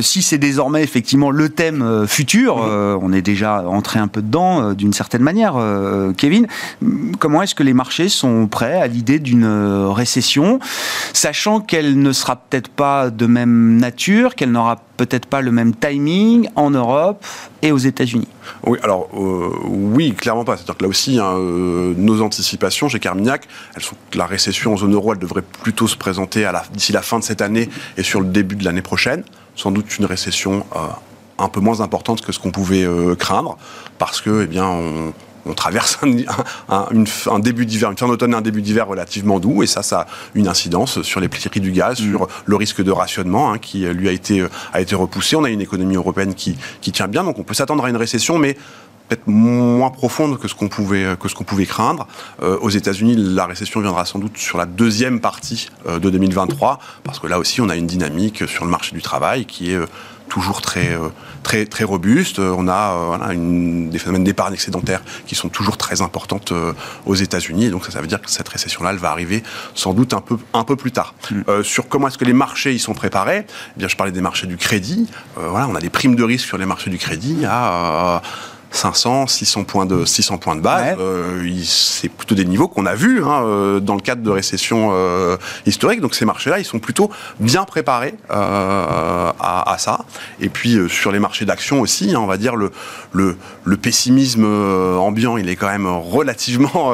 si 0.00 0.22
c'est 0.22 0.38
désormais 0.38 0.82
effectivement 0.82 1.30
le 1.30 1.48
thème 1.48 2.06
futur, 2.06 2.58
mhm. 2.58 2.98
on 3.02 3.12
est 3.12 3.22
déjà 3.22 3.64
entré 3.68 3.98
un 3.98 4.08
peu 4.08 4.22
dedans 4.22 4.72
d'une 4.74 4.92
certaine 4.92 5.22
manière 5.22 5.56
euh, 5.56 6.12
Kevin, 6.12 6.46
comment 7.18 7.42
est-ce 7.42 7.54
que 7.54 7.62
les 7.62 7.74
marchés 7.74 8.08
sont 8.08 8.46
prêts 8.46 8.80
à 8.80 8.86
l'idée 8.86 9.18
d'une 9.18 9.44
euh, 9.44 9.88
récession, 9.90 10.58
sachant 11.12 11.60
qu'elle 11.60 12.00
ne 12.00 12.12
sera 12.12 12.36
peut-être 12.36 12.68
pas 12.68 13.10
de 13.10 13.26
même 13.26 13.76
nature, 13.76 14.34
qu'elle 14.34 14.52
n'aura 14.52 14.76
peut-être 14.98 15.24
pas 15.24 15.40
le 15.40 15.50
même 15.50 15.74
timing 15.74 16.48
en 16.54 16.70
Europe 16.70 17.24
et 17.62 17.72
aux 17.72 17.78
États-Unis 17.78 18.28
Oui, 18.66 18.78
alors 18.82 19.08
euh, 19.14 19.48
oui, 19.64 20.12
clairement 20.12 20.44
pas. 20.44 20.56
C'est-à-dire 20.56 20.76
que 20.76 20.82
là 20.82 20.88
aussi, 20.88 21.18
hein, 21.18 21.34
nos 21.96 22.20
anticipations 22.20 22.90
chez 22.90 22.98
Carmignac, 22.98 23.48
elles 23.74 23.82
sont 23.82 23.96
la 24.14 24.26
récession 24.26 24.74
en 24.74 24.76
zone 24.76 24.92
euro, 24.92 25.14
elle 25.14 25.18
devrait 25.18 25.44
plutôt 25.62 25.86
se 25.86 25.96
présenter 25.96 26.46
d'ici 26.74 26.92
la 26.92 27.02
fin 27.02 27.18
de 27.18 27.24
cette 27.24 27.40
année 27.40 27.70
et 27.96 28.02
sur 28.02 28.20
le 28.20 28.26
début 28.26 28.56
de 28.56 28.64
l'année 28.64 28.82
prochaine. 28.82 29.22
Sans 29.56 29.70
doute 29.70 29.98
une 29.98 30.04
récession 30.04 30.66
un 31.38 31.48
peu 31.48 31.60
moins 31.60 31.80
importante 31.80 32.20
que 32.20 32.32
ce 32.32 32.38
qu'on 32.38 32.50
pouvait 32.50 32.86
craindre, 33.18 33.56
parce 33.98 34.20
que, 34.20 34.42
eh 34.44 34.46
bien, 34.46 34.66
on, 34.66 35.12
on 35.46 35.54
traverse 35.54 35.98
un, 36.68 37.38
début 37.40 37.66
d'hiver, 37.66 37.90
une 37.90 37.96
fin 37.96 38.08
d'automne 38.08 38.32
et 38.32 38.36
un 38.36 38.40
début 38.40 38.62
d'hiver 38.62 38.86
relativement 38.86 39.40
doux, 39.40 39.62
et 39.62 39.66
ça, 39.66 39.82
ça 39.82 40.00
a 40.00 40.06
une 40.34 40.48
incidence 40.48 41.02
sur 41.02 41.20
les 41.20 41.28
prix 41.28 41.38
du 41.60 41.72
gaz, 41.72 42.00
mm. 42.00 42.10
sur 42.10 42.28
le 42.44 42.56
risque 42.56 42.82
de 42.82 42.90
rationnement 42.90 43.52
hein, 43.52 43.58
qui 43.58 43.80
lui 43.86 44.08
a 44.08 44.12
été, 44.12 44.40
euh, 44.40 44.48
a 44.72 44.80
été 44.80 44.94
repoussé. 44.94 45.36
On 45.36 45.44
a 45.44 45.50
une 45.50 45.60
économie 45.60 45.96
européenne 45.96 46.34
qui, 46.34 46.56
qui 46.80 46.92
tient 46.92 47.08
bien, 47.08 47.24
donc 47.24 47.38
on 47.38 47.44
peut 47.44 47.54
s'attendre 47.54 47.84
à 47.84 47.90
une 47.90 47.96
récession, 47.96 48.38
mais 48.38 48.56
peut-être 49.08 49.26
moins 49.26 49.90
profonde 49.90 50.38
que 50.38 50.48
ce 50.48 50.54
qu'on 50.54 50.68
pouvait 50.68 51.16
que 51.18 51.28
ce 51.28 51.34
qu'on 51.34 51.44
pouvait 51.44 51.66
craindre. 51.66 52.06
Euh, 52.42 52.58
aux 52.60 52.70
États-Unis, 52.70 53.14
la 53.16 53.46
récession 53.46 53.80
viendra 53.80 54.04
sans 54.04 54.18
doute 54.18 54.36
sur 54.36 54.58
la 54.58 54.66
deuxième 54.66 55.20
partie 55.20 55.68
euh, 55.86 55.98
de 55.98 56.10
2023, 56.10 56.78
parce 57.04 57.18
que 57.18 57.26
là 57.26 57.38
aussi, 57.38 57.60
on 57.60 57.68
a 57.68 57.76
une 57.76 57.86
dynamique 57.86 58.46
sur 58.46 58.64
le 58.64 58.70
marché 58.70 58.94
du 58.94 59.02
travail 59.02 59.46
qui 59.46 59.72
est 59.72 59.78
toujours 60.28 60.60
très, 60.60 60.96
très, 61.42 61.66
très 61.66 61.84
robuste. 61.84 62.38
On 62.38 62.68
a 62.68 62.94
voilà, 63.06 63.32
une, 63.32 63.90
des 63.90 63.98
phénomènes 63.98 64.24
d'épargne 64.24 64.54
excédentaire 64.54 65.02
qui 65.26 65.34
sont 65.34 65.48
toujours 65.48 65.76
très 65.76 66.02
importantes 66.02 66.52
aux 67.06 67.14
États-Unis. 67.14 67.70
donc, 67.70 67.84
ça, 67.84 67.92
ça, 67.92 68.00
veut 68.00 68.06
dire 68.06 68.20
que 68.20 68.30
cette 68.30 68.48
récession-là, 68.48 68.90
elle 68.90 68.98
va 68.98 69.10
arriver 69.10 69.42
sans 69.74 69.94
doute 69.94 70.14
un 70.14 70.20
peu, 70.20 70.38
un 70.54 70.64
peu 70.64 70.76
plus 70.76 70.92
tard. 70.92 71.14
Mm. 71.30 71.62
sur 71.62 71.88
comment 71.88 72.08
est-ce 72.08 72.18
que 72.18 72.24
les 72.24 72.32
marchés 72.32 72.74
y 72.74 72.78
sont 72.78 72.94
préparés, 72.94 73.46
eh 73.48 73.78
bien, 73.78 73.88
je 73.88 73.96
parlais 73.96 74.12
des 74.12 74.20
marchés 74.20 74.46
du 74.46 74.56
crédit. 74.56 75.08
voilà, 75.36 75.68
on 75.68 75.74
a 75.74 75.80
des 75.80 75.90
primes 75.90 76.16
de 76.16 76.24
risque 76.24 76.46
sur 76.46 76.58
les 76.58 76.66
marchés 76.66 76.90
du 76.90 76.98
crédit 76.98 77.44
à 77.46 78.22
500, 78.70 79.26
600 79.26 79.64
points 79.64 79.86
de 79.86 80.04
600 80.04 80.38
points 80.38 80.56
de 80.56 80.60
base. 80.60 80.96
Euh, 80.98 81.50
c'est 81.64 82.08
plutôt 82.08 82.34
des 82.34 82.44
niveaux 82.44 82.68
qu'on 82.68 82.86
a 82.86 82.94
vus 82.94 83.22
hein, 83.24 83.42
euh, 83.42 83.80
dans 83.80 83.94
le 83.94 84.00
cadre 84.00 84.22
de 84.22 84.30
récession 84.30 84.90
euh, 84.92 85.36
historique. 85.66 86.00
Donc 86.00 86.14
ces 86.14 86.24
marchés-là, 86.24 86.58
ils 86.58 86.64
sont 86.64 86.78
plutôt 86.78 87.10
bien 87.40 87.64
préparés 87.64 88.14
à, 88.28 89.34
à, 89.40 89.78
ça. 89.78 90.04
Et 90.40 90.48
puis 90.48 90.78
sur 90.88 91.12
les 91.12 91.18
marchés 91.18 91.44
d'actions 91.44 91.80
aussi, 91.80 92.14
hein, 92.14 92.20
on 92.20 92.26
va 92.26 92.36
dire 92.36 92.56
le, 92.56 92.70
le, 93.12 93.36
le, 93.64 93.76
pessimisme 93.76 94.44
ambiant, 94.44 95.36
il 95.36 95.48
est 95.48 95.56
quand 95.56 95.68
même 95.68 95.86
relativement 95.86 96.92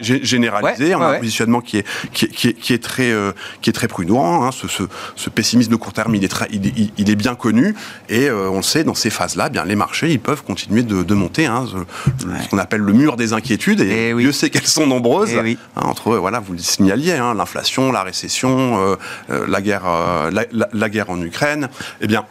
généralisé. 0.00 0.94
on 0.94 1.02
a 1.02 1.06
un 1.06 1.18
positionnement 1.18 1.60
qui 1.60 1.78
est 1.78 1.86
qui, 2.12 2.26
est, 2.26 2.52
qui 2.54 2.72
est 2.72 2.82
très 2.82 3.12
qui 3.60 3.70
est 3.70 3.72
très 3.72 3.88
prudent. 3.88 4.44
Hein. 4.44 4.50
Ce, 4.52 4.68
ce, 4.68 4.84
ce, 5.16 5.30
pessimisme 5.30 5.70
de 5.70 5.76
court 5.76 5.92
terme, 5.92 6.14
il 6.14 6.24
est 6.24 6.28
très, 6.28 6.46
il, 6.52 6.90
il, 6.96 7.10
est 7.10 7.16
bien 7.16 7.34
connu 7.34 7.74
et 8.08 8.30
on 8.30 8.56
le 8.56 8.62
sait 8.62 8.84
dans 8.84 8.94
ces 8.94 9.10
phases-là, 9.10 9.48
bien 9.48 9.64
les 9.64 9.76
marchés, 9.76 10.10
ils 10.10 10.20
peuvent 10.20 10.42
continuer 10.52 10.82
de, 10.82 11.14
monter, 11.14 11.46
hein, 11.46 11.64
ce, 11.66 12.48
qu'on 12.50 12.58
appelle 12.58 12.82
le 12.82 12.92
mur 12.92 13.16
des 13.16 13.32
inquiétudes, 13.32 13.80
et, 13.80 14.10
eh 14.10 14.14
Dieu 14.14 14.32
sait 14.32 14.50
qu'elles 14.50 14.66
sont 14.66 14.86
nombreuses, 14.86 15.32
eh 15.32 15.56
hein, 15.76 15.82
entre, 15.82 16.14
voilà, 16.16 16.40
vous 16.40 16.52
le 16.52 16.58
signaliez, 16.58 17.12
hein, 17.12 17.32
l'inflation, 17.32 17.90
la 17.90 18.02
récession, 18.02 18.76
euh, 18.76 18.96
euh, 19.30 19.46
la, 19.48 19.62
guerre, 19.62 19.84
euh, 19.86 20.30
la, 20.52 20.88
guerre 20.90 21.08
en 21.08 21.18
Ukraine, 21.22 21.70
eh 22.02 22.06
bien, 22.06 22.26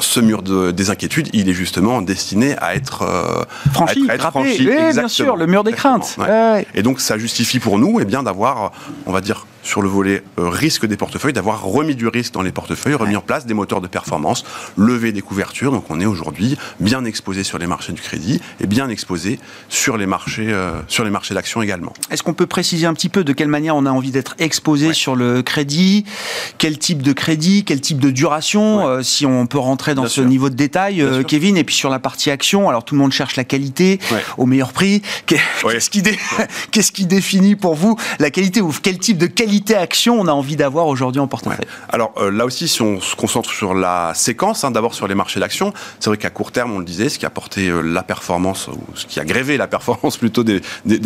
ce 0.00 0.18
mur 0.18 0.42
de, 0.42 0.72
des 0.72 0.90
inquiétudes, 0.90 1.28
il 1.34 1.48
est 1.48 1.52
justement 1.52 2.02
destiné 2.02 2.56
à 2.58 2.74
être 2.74 3.46
franchi, 3.72 4.10
à 4.10 4.16
être, 4.16 4.30
franchi, 4.30 4.66
bien 4.66 5.06
sûr, 5.06 5.36
le 5.36 5.46
mur 5.46 5.62
des 5.62 5.72
craintes. 5.72 6.16
Et 6.74 6.82
donc, 6.82 7.00
ça 7.00 7.16
justifie 7.16 7.60
pour 7.60 7.78
nous, 7.78 8.00
eh 8.00 8.04
bien, 8.04 8.24
d'avoir, 8.24 8.72
on 9.06 9.12
va 9.12 9.20
dire, 9.20 9.46
sur 9.62 9.82
le 9.82 9.88
volet 9.88 10.22
euh, 10.38 10.48
risque 10.48 10.86
des 10.86 10.96
portefeuilles, 10.96 11.32
d'avoir 11.32 11.62
remis 11.62 11.94
du 11.94 12.08
risque 12.08 12.34
dans 12.34 12.42
les 12.42 12.52
portefeuilles, 12.52 12.94
remis 12.94 13.16
en 13.16 13.20
place 13.20 13.46
des 13.46 13.54
moteurs 13.54 13.80
de 13.80 13.86
performance, 13.86 14.44
levé 14.76 15.12
des 15.12 15.22
couvertures. 15.22 15.72
Donc 15.72 15.84
on 15.90 16.00
est 16.00 16.06
aujourd'hui 16.06 16.56
bien 16.80 17.04
exposé 17.04 17.44
sur 17.44 17.58
les 17.58 17.66
marchés 17.66 17.92
du 17.92 18.00
crédit 18.00 18.40
et 18.60 18.66
bien 18.66 18.88
exposé 18.88 19.38
sur 19.68 19.96
les 19.96 20.06
marchés, 20.06 20.52
euh, 20.52 20.72
sur 20.88 21.04
les 21.04 21.10
marchés 21.10 21.34
d'actions 21.34 21.62
également. 21.62 21.92
Est-ce 22.10 22.22
qu'on 22.22 22.34
peut 22.34 22.46
préciser 22.46 22.86
un 22.86 22.94
petit 22.94 23.08
peu 23.08 23.24
de 23.24 23.32
quelle 23.32 23.48
manière 23.48 23.76
on 23.76 23.86
a 23.86 23.90
envie 23.90 24.10
d'être 24.10 24.34
exposé 24.38 24.92
sur 24.92 25.14
le 25.16 25.42
crédit? 25.42 26.04
Quel 26.58 26.78
type 26.78 27.02
de 27.02 27.12
crédit? 27.12 27.64
Quel 27.64 27.80
type 27.80 28.00
de 28.00 28.10
duration? 28.10 28.86
Euh, 28.88 29.02
Si 29.02 29.26
on 29.26 29.46
peut 29.46 29.58
rentrer 29.58 29.94
dans 29.94 30.08
ce 30.08 30.20
niveau 30.20 30.50
de 30.50 30.54
détail, 30.54 31.04
Kevin. 31.26 31.56
Et 31.56 31.64
puis 31.64 31.74
sur 31.74 31.90
la 31.90 31.98
partie 31.98 32.30
action, 32.30 32.68
alors 32.68 32.84
tout 32.84 32.94
le 32.94 33.00
monde 33.00 33.12
cherche 33.12 33.36
la 33.36 33.44
qualité 33.44 34.00
au 34.38 34.46
meilleur 34.46 34.72
prix. 34.72 35.02
Qu'est-ce 35.26 35.90
qui, 35.90 36.02
Qu'est-ce 36.70 36.92
qui 36.92 37.06
définit 37.06 37.56
pour 37.56 37.74
vous 37.74 37.96
la 38.18 38.30
qualité 38.30 38.60
ou 38.60 38.72
quel 38.82 38.98
type 38.98 39.18
de 39.18 39.26
qualité 39.26 39.51
action 39.74 40.20
on 40.20 40.26
a 40.26 40.32
envie 40.32 40.56
d'avoir 40.56 40.86
aujourd'hui 40.86 41.20
en 41.20 41.26
portefeuille 41.26 41.66
Alors 41.88 42.12
euh, 42.18 42.30
là 42.30 42.44
aussi, 42.44 42.68
si 42.68 42.82
on 42.82 43.00
se 43.00 43.16
concentre 43.16 43.50
sur 43.50 43.74
la 43.74 44.12
séquence, 44.14 44.64
hein, 44.64 44.70
d'abord 44.70 44.94
sur 44.94 45.06
les 45.06 45.14
marchés 45.14 45.40
d'actions, 45.40 45.72
c'est 46.00 46.10
vrai 46.10 46.16
qu'à 46.16 46.30
court 46.30 46.52
terme, 46.52 46.72
on 46.72 46.78
le 46.78 46.84
disait, 46.84 47.08
ce 47.08 47.18
qui 47.18 47.26
a 47.26 47.30
porté 47.30 47.68
euh, 47.68 47.80
la 47.80 48.02
performance, 48.02 48.68
ou 48.68 48.80
ce 48.94 49.06
qui 49.06 49.20
a 49.20 49.24
grévé 49.24 49.56
la 49.56 49.66
performance 49.66 50.16
plutôt 50.18 50.44
des, 50.44 50.60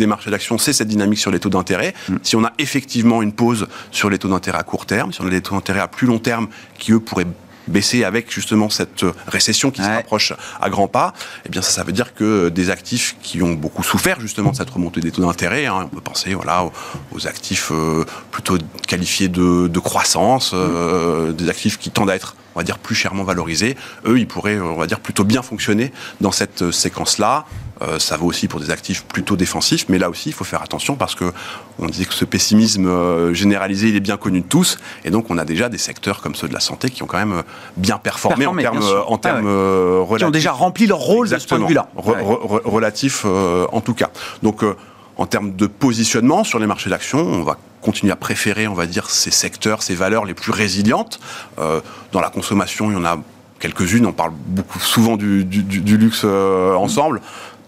marchés 0.07 0.31
d'actions, 0.31 0.57
c'est 0.57 0.73
cette 0.73 0.87
dynamique 0.87 1.19
sur 1.19 1.31
les 1.31 1.39
taux 1.39 1.49
d'intérêt. 1.49 1.93
Mm. 2.09 2.15
Si 2.23 2.35
on 2.35 2.43
a 2.43 2.53
effectivement 2.59 3.21
une 3.21 3.33
pause 3.33 3.67
sur 3.91 4.09
les 4.09 4.17
taux 4.17 4.29
d'intérêt 4.29 4.59
à 4.59 4.63
court 4.63 4.85
terme, 4.85 5.13
si 5.13 5.21
on 5.21 5.27
a 5.27 5.29
des 5.29 5.41
taux 5.41 5.55
d'intérêt 5.55 5.79
à 5.79 5.87
plus 5.87 6.07
long 6.07 6.19
terme 6.19 6.47
qui, 6.77 6.91
eux, 6.91 6.99
pourraient 6.99 7.27
baisser 7.67 8.03
avec 8.03 8.31
justement 8.31 8.69
cette 8.69 9.05
récession 9.27 9.71
qui 9.71 9.81
se 9.81 9.87
rapproche 9.87 10.33
à 10.61 10.69
grands 10.69 10.87
pas, 10.87 11.13
eh 11.45 11.49
bien 11.49 11.61
ça, 11.61 11.71
ça 11.71 11.83
veut 11.83 11.91
dire 11.91 12.13
que 12.13 12.49
des 12.49 12.69
actifs 12.69 13.15
qui 13.21 13.41
ont 13.41 13.53
beaucoup 13.53 13.83
souffert 13.83 14.19
justement 14.19 14.51
de 14.51 14.55
cette 14.55 14.69
remontée 14.69 15.01
des 15.01 15.11
taux 15.11 15.21
d'intérêt, 15.21 15.65
hein, 15.65 15.83
on 15.85 15.95
peut 15.95 16.01
penser 16.01 16.33
voilà 16.33 16.65
aux, 17.11 17.27
actifs 17.27 17.71
euh, 17.71 18.05
plutôt 18.31 18.57
qualifiés 18.87 19.27
de, 19.27 19.79
croissance, 19.79 20.51
euh, 20.53 21.31
des 21.31 21.49
actifs 21.49 21.77
qui 21.77 21.91
tendent 21.91 22.09
à 22.09 22.15
être 22.15 22.35
on 22.57 22.59
va 22.59 22.63
dire 22.63 22.79
plus 22.79 22.95
chèrement 22.95 23.23
valorisés, 23.23 23.77
eux, 24.07 24.17
ils 24.17 24.27
pourraient, 24.27 24.59
on 24.59 24.77
va 24.77 24.87
dire, 24.87 24.99
plutôt 24.99 25.23
bien 25.23 25.43
fonctionner 25.43 25.91
dans 26.21 26.31
cette 26.31 26.71
séquence-là. 26.71 27.45
Euh, 27.83 27.99
ça 27.99 28.17
vaut 28.17 28.25
aussi 28.25 28.47
pour 28.47 28.59
des 28.59 28.71
actifs 28.71 29.05
plutôt 29.05 29.35
défensifs, 29.35 29.85
mais 29.89 29.99
là 29.99 30.09
aussi, 30.09 30.29
il 30.29 30.31
faut 30.33 30.43
faire 30.43 30.63
attention 30.63 30.95
parce 30.95 31.13
que 31.13 31.25
on 31.77 31.85
disait 31.85 32.05
que 32.05 32.15
ce 32.15 32.25
pessimisme 32.25 32.87
euh, 32.87 33.31
généralisé, 33.35 33.89
il 33.89 33.95
est 33.95 33.99
bien 33.99 34.17
connu 34.17 34.41
de 34.41 34.47
tous, 34.47 34.79
et 35.05 35.11
donc 35.11 35.29
on 35.29 35.37
a 35.37 35.45
déjà 35.45 35.69
des 35.69 35.77
secteurs 35.77 36.19
comme 36.19 36.33
ceux 36.33 36.47
de 36.47 36.53
la 36.53 36.59
santé 36.59 36.89
qui 36.89 37.03
ont 37.03 37.05
quand 37.05 37.19
même 37.19 37.33
euh, 37.33 37.43
bien 37.75 37.99
performé, 37.99 38.47
en 38.47 38.55
termes, 38.55 38.83
en 39.05 39.17
termes 39.19 39.45
relatifs. 39.45 40.17
Qui 40.17 40.25
ont 40.25 40.31
déjà 40.31 40.51
rempli 40.51 40.87
leur 40.87 40.97
rôle 40.97 41.29
de 41.29 41.37
ce 41.37 41.45
point 41.45 41.59
de 41.59 41.65
vue-là. 41.65 41.89
relatif, 41.95 43.23
en 43.25 43.81
tout 43.81 43.93
cas. 43.93 44.09
Donc, 44.41 44.63
en 45.17 45.25
termes 45.27 45.55
de 45.55 45.67
positionnement 45.67 46.43
sur 46.43 46.57
les 46.57 46.65
marchés 46.65 46.89
d'actions, 46.89 47.19
on 47.19 47.43
va 47.43 47.57
continuer 47.87 48.11
à 48.11 48.17
préférer, 48.17 48.67
on 48.67 48.73
va 48.73 48.85
dire, 48.85 49.09
ces 49.09 49.31
secteurs, 49.31 49.81
ces 49.81 49.95
valeurs 49.95 50.25
les 50.25 50.33
plus 50.33 50.51
résilientes. 50.51 51.21
Euh, 51.57 51.79
dans 52.11 52.19
la 52.19 52.29
consommation, 52.29 52.91
il 52.91 52.95
y 52.95 52.97
en 52.97 53.05
a 53.05 53.17
quelques-unes, 53.59 54.05
on 54.05 54.11
parle 54.11 54.33
beaucoup 54.47 54.79
souvent 54.79 55.15
du, 55.15 55.45
luxe 55.45 56.23
euh, 56.25 56.73
ensemble. 56.73 57.21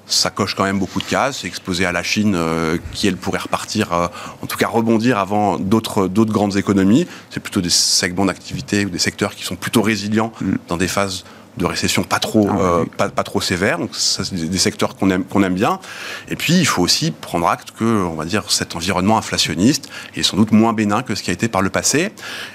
Ça 0.08 0.30
coche 0.30 0.56
quand 0.56 0.66
même 0.66 0.78
beaucoup 0.78 1.00
de 1.00 1.06
cases, 1.06 1.40
c'est 1.40 1.48
exposé 1.48 1.86
à 1.86 1.94
la 1.94 2.04
Chine 2.04 2.34
euh, 2.36 2.78
qui, 2.92 3.08
elle, 3.08 3.16
pourrait 3.16 3.40
repartir, 3.40 3.94
en 4.42 4.46
tout 4.46 4.58
cas 4.58 4.68
rebondir 4.68 5.18
avant 5.18 5.58
d'autres 5.58 6.08
grandes 6.10 6.58
économies. 6.58 7.08
C'est 7.30 7.40
plutôt 7.40 7.62
des 7.62 7.70
segments 7.70 8.26
d'activité 8.26 8.86
ou 8.86 8.90
des 8.90 9.00
secteurs 9.00 9.34
qui 9.36 9.46
sont 9.46 9.56
plutôt 9.56 9.82
résilients 9.82 10.34
mm. 10.42 10.56
dans 10.68 10.76
des 10.76 10.90
phases 10.90 11.24
de 11.60 11.66
récession 11.66 12.04
pas 12.04 12.20
trop, 12.20 12.48
ah 12.50 12.60
euh, 12.60 12.86
pas, 12.98 13.10
pas, 13.10 13.24
trop 13.24 13.42
sévère. 13.42 13.78
Donc, 13.78 13.92
ça, 13.94 14.24
c'est 14.24 14.34
des 14.34 14.58
secteurs 14.58 14.96
qu'on 14.96 15.12
aime, 15.12 15.24
qu'on 15.24 15.44
aime 15.44 15.54
bien. 15.54 15.80
Et 16.30 16.36
puis, 16.36 16.54
il 16.54 16.66
faut 16.66 16.82
aussi 16.82 17.12
prendre 17.12 17.48
acte 17.48 17.72
que, 17.78 17.84
on 17.84 18.16
va 18.16 18.26
dire, 18.26 18.50
cet 18.50 18.76
environnement 18.76 19.18
inflationniste 19.18 19.90
est 20.16 20.24
sans 20.24 20.38
doute 20.38 20.52
moins 20.52 20.74
bénin 20.74 21.04
que 21.04 21.14
ce 21.14 21.22
qui 21.22 21.30
a 21.30 21.34
été 21.34 21.48
par 21.48 21.62
le 21.62 21.70
passé. 21.70 22.12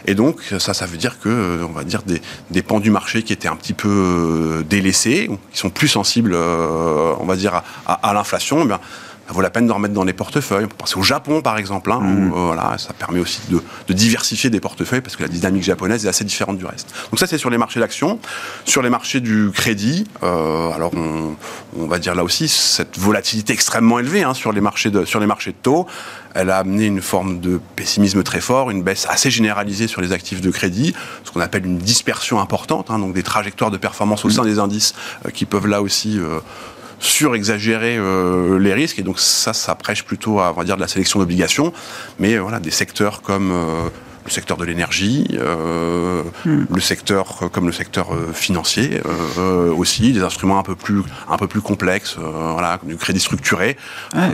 Et 0.07 0.15
donc, 0.15 0.41
ça, 0.59 0.75
ça 0.75 0.87
veut 0.87 0.97
dire 0.97 1.21
que, 1.21 1.63
on 1.63 1.73
va 1.73 1.85
dire, 1.85 2.03
des, 2.03 2.21
des 2.51 2.63
pans 2.63 2.81
du 2.81 2.91
marché 2.91 3.23
qui 3.23 3.33
étaient 3.33 3.49
un 3.49 3.57
petit 3.57 3.75
peu 3.75 3.89
euh, 3.89 4.63
délaissés, 4.63 5.31
qui 5.53 5.59
sont 5.59 5.71
plus 5.71 5.89
sensibles, 5.89 6.33
euh, 6.35 7.15
on 7.21 7.27
va 7.27 7.37
dire, 7.37 7.63
à, 7.87 7.93
à, 8.09 8.15
l'inflation, 8.15 8.63
eh 8.65 8.67
bien, 8.67 8.81
ça 9.27 9.33
vaut 9.33 9.41
la 9.41 9.51
peine 9.51 9.67
de 9.67 9.73
remettre 9.73 9.95
dans 9.95 10.05
les 10.05 10.13
portefeuilles. 10.13 10.65
On 10.65 10.69
peut 10.69 10.77
penser 10.77 10.99
au 10.99 11.03
Japon, 11.03 11.41
par 11.41 11.57
exemple. 11.57 11.91
Hein, 11.93 12.01
mmh. 12.01 12.33
où, 12.33 12.37
euh, 12.37 12.47
voilà, 12.47 12.77
ça 12.79 12.93
permet 12.93 13.21
aussi 13.21 13.41
de, 13.49 13.63
de, 13.89 13.93
diversifier 13.95 14.51
des 14.51 14.61
portefeuilles 14.61 15.01
parce 15.01 15.17
que 15.17 15.23
la 15.23 15.29
dynamique 15.29 15.63
japonaise 15.63 16.05
est 16.05 16.09
assez 16.09 16.25
différente 16.25 16.59
du 16.59 16.67
reste. 16.67 16.95
Donc 17.11 17.19
ça, 17.19 17.27
c'est 17.27 17.39
sur 17.39 17.51
les 17.51 17.59
marchés 17.59 17.81
d'actions. 17.81 18.19
Sur 18.65 18.83
les 18.83 18.91
marchés 18.91 19.21
du 19.21 19.51
crédit, 19.53 20.07
euh, 20.23 20.71
alors 20.73 20.93
on, 20.95 21.37
on, 21.79 21.87
va 21.87 21.99
dire 21.99 22.15
là 22.15 22.23
aussi 22.23 22.49
cette 22.49 22.99
volatilité 22.99 23.53
extrêmement 23.53 23.99
élevée 23.99 24.23
hein, 24.23 24.35
sur 24.35 24.53
les 24.53 24.61
marchés 24.61 24.91
de 24.91 25.05
sur 25.05 25.21
les 25.21 25.27
marchés 25.27 25.53
de 25.53 25.57
taux. 25.63 25.87
Elle 26.35 26.51
a 26.51 26.59
amené 26.59 26.87
une 26.87 27.01
forme 27.01 27.39
de 27.39 27.61
pessimisme 27.77 28.25
très 28.25 28.41
fort, 28.41 28.71
une 28.71 28.83
baisse 28.83 29.07
assez 29.09 29.31
généralisée 29.31 29.87
sur 29.87 30.01
les 30.01 30.13
actifs 30.13 30.41
de 30.41 30.51
crédit, 30.51 30.93
ce 31.23 31.31
qu'on 31.31 31.41
appelle 31.41 31.65
une 31.65 31.79
dispersion 31.79 32.41
importante, 32.41 32.91
hein, 32.91 32.99
donc 32.99 33.15
des 33.15 33.23
trajectoires 33.23 33.71
de 33.71 33.77
performance 33.77 34.25
au 34.25 34.29
mmh. 34.29 34.33
sein 34.33 34.45
des 34.45 34.59
indices 34.59 34.95
euh, 35.27 35.31
qui 35.31 35.45
peuvent 35.45 35.69
là 35.69 35.81
aussi 35.81 36.19
surexagérer 37.05 37.97
euh, 37.99 38.59
les 38.59 38.75
risques. 38.75 38.99
Et 38.99 39.03
donc 39.03 39.21
ça, 39.21 39.53
ça 39.53 39.75
prêche 39.75 40.05
plutôt 40.05 40.41
à, 40.41 40.51
on 40.51 40.55
va 40.55 40.65
dire, 40.65 40.77
de 40.77 40.81
la 40.81 40.89
sélection 40.89 41.21
d'obligations. 41.21 41.73
Mais 42.19 42.35
euh, 42.35 42.41
voilà, 42.41 42.61
des 42.61 42.71
secteurs 42.71 43.23
comme 43.23 43.53
euh, 43.53 43.89
le 44.25 44.31
secteur 44.31 44.57
de 44.57 44.65
l'énergie, 44.65 45.27
hmm. 45.39 46.65
le 46.71 46.81
secteur 46.81 47.51
comme 47.53 47.67
le 47.67 47.73
secteur 47.73 48.07
financier 48.33 49.03
aussi, 49.77 50.15
des 50.15 50.23
instruments 50.23 50.59
un 50.59 50.63
peu 50.63 50.75
plus 50.75 51.03
un 51.29 51.37
peu 51.37 51.47
plus 51.47 51.61
complexes, 51.61 52.17
voilà, 52.17 52.81
du 52.85 52.97
crédit 52.97 53.21
structuré. 53.21 53.77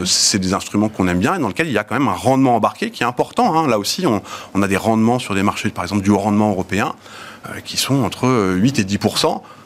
c'est 0.04 0.38
des 0.38 0.54
instruments 0.54 0.90
qu'on 0.90 1.08
aime 1.08 1.18
bien 1.18 1.34
et 1.34 1.40
dans 1.40 1.48
lesquels 1.48 1.66
il 1.66 1.72
y 1.72 1.78
a 1.78 1.82
quand 1.82 1.98
même 1.98 2.06
un 2.06 2.12
rendement 2.12 2.54
embarqué 2.54 2.92
qui 2.92 3.02
est 3.02 3.06
important. 3.06 3.58
Hein. 3.58 3.66
Là 3.66 3.80
aussi, 3.80 4.06
on, 4.06 4.22
on, 4.54 4.62
a 4.62 4.68
des 4.68 4.76
rendements 4.76 5.18
sur 5.18 5.34
des 5.34 5.42
marchés, 5.42 5.70
par 5.70 5.82
exemple 5.82 6.02
du 6.02 6.10
haut 6.10 6.18
rendement 6.18 6.50
européen, 6.50 6.94
qui 7.64 7.76
sont 7.76 8.04
entre 8.04 8.54
8 8.54 8.78
et 8.78 8.84
10 8.84 8.98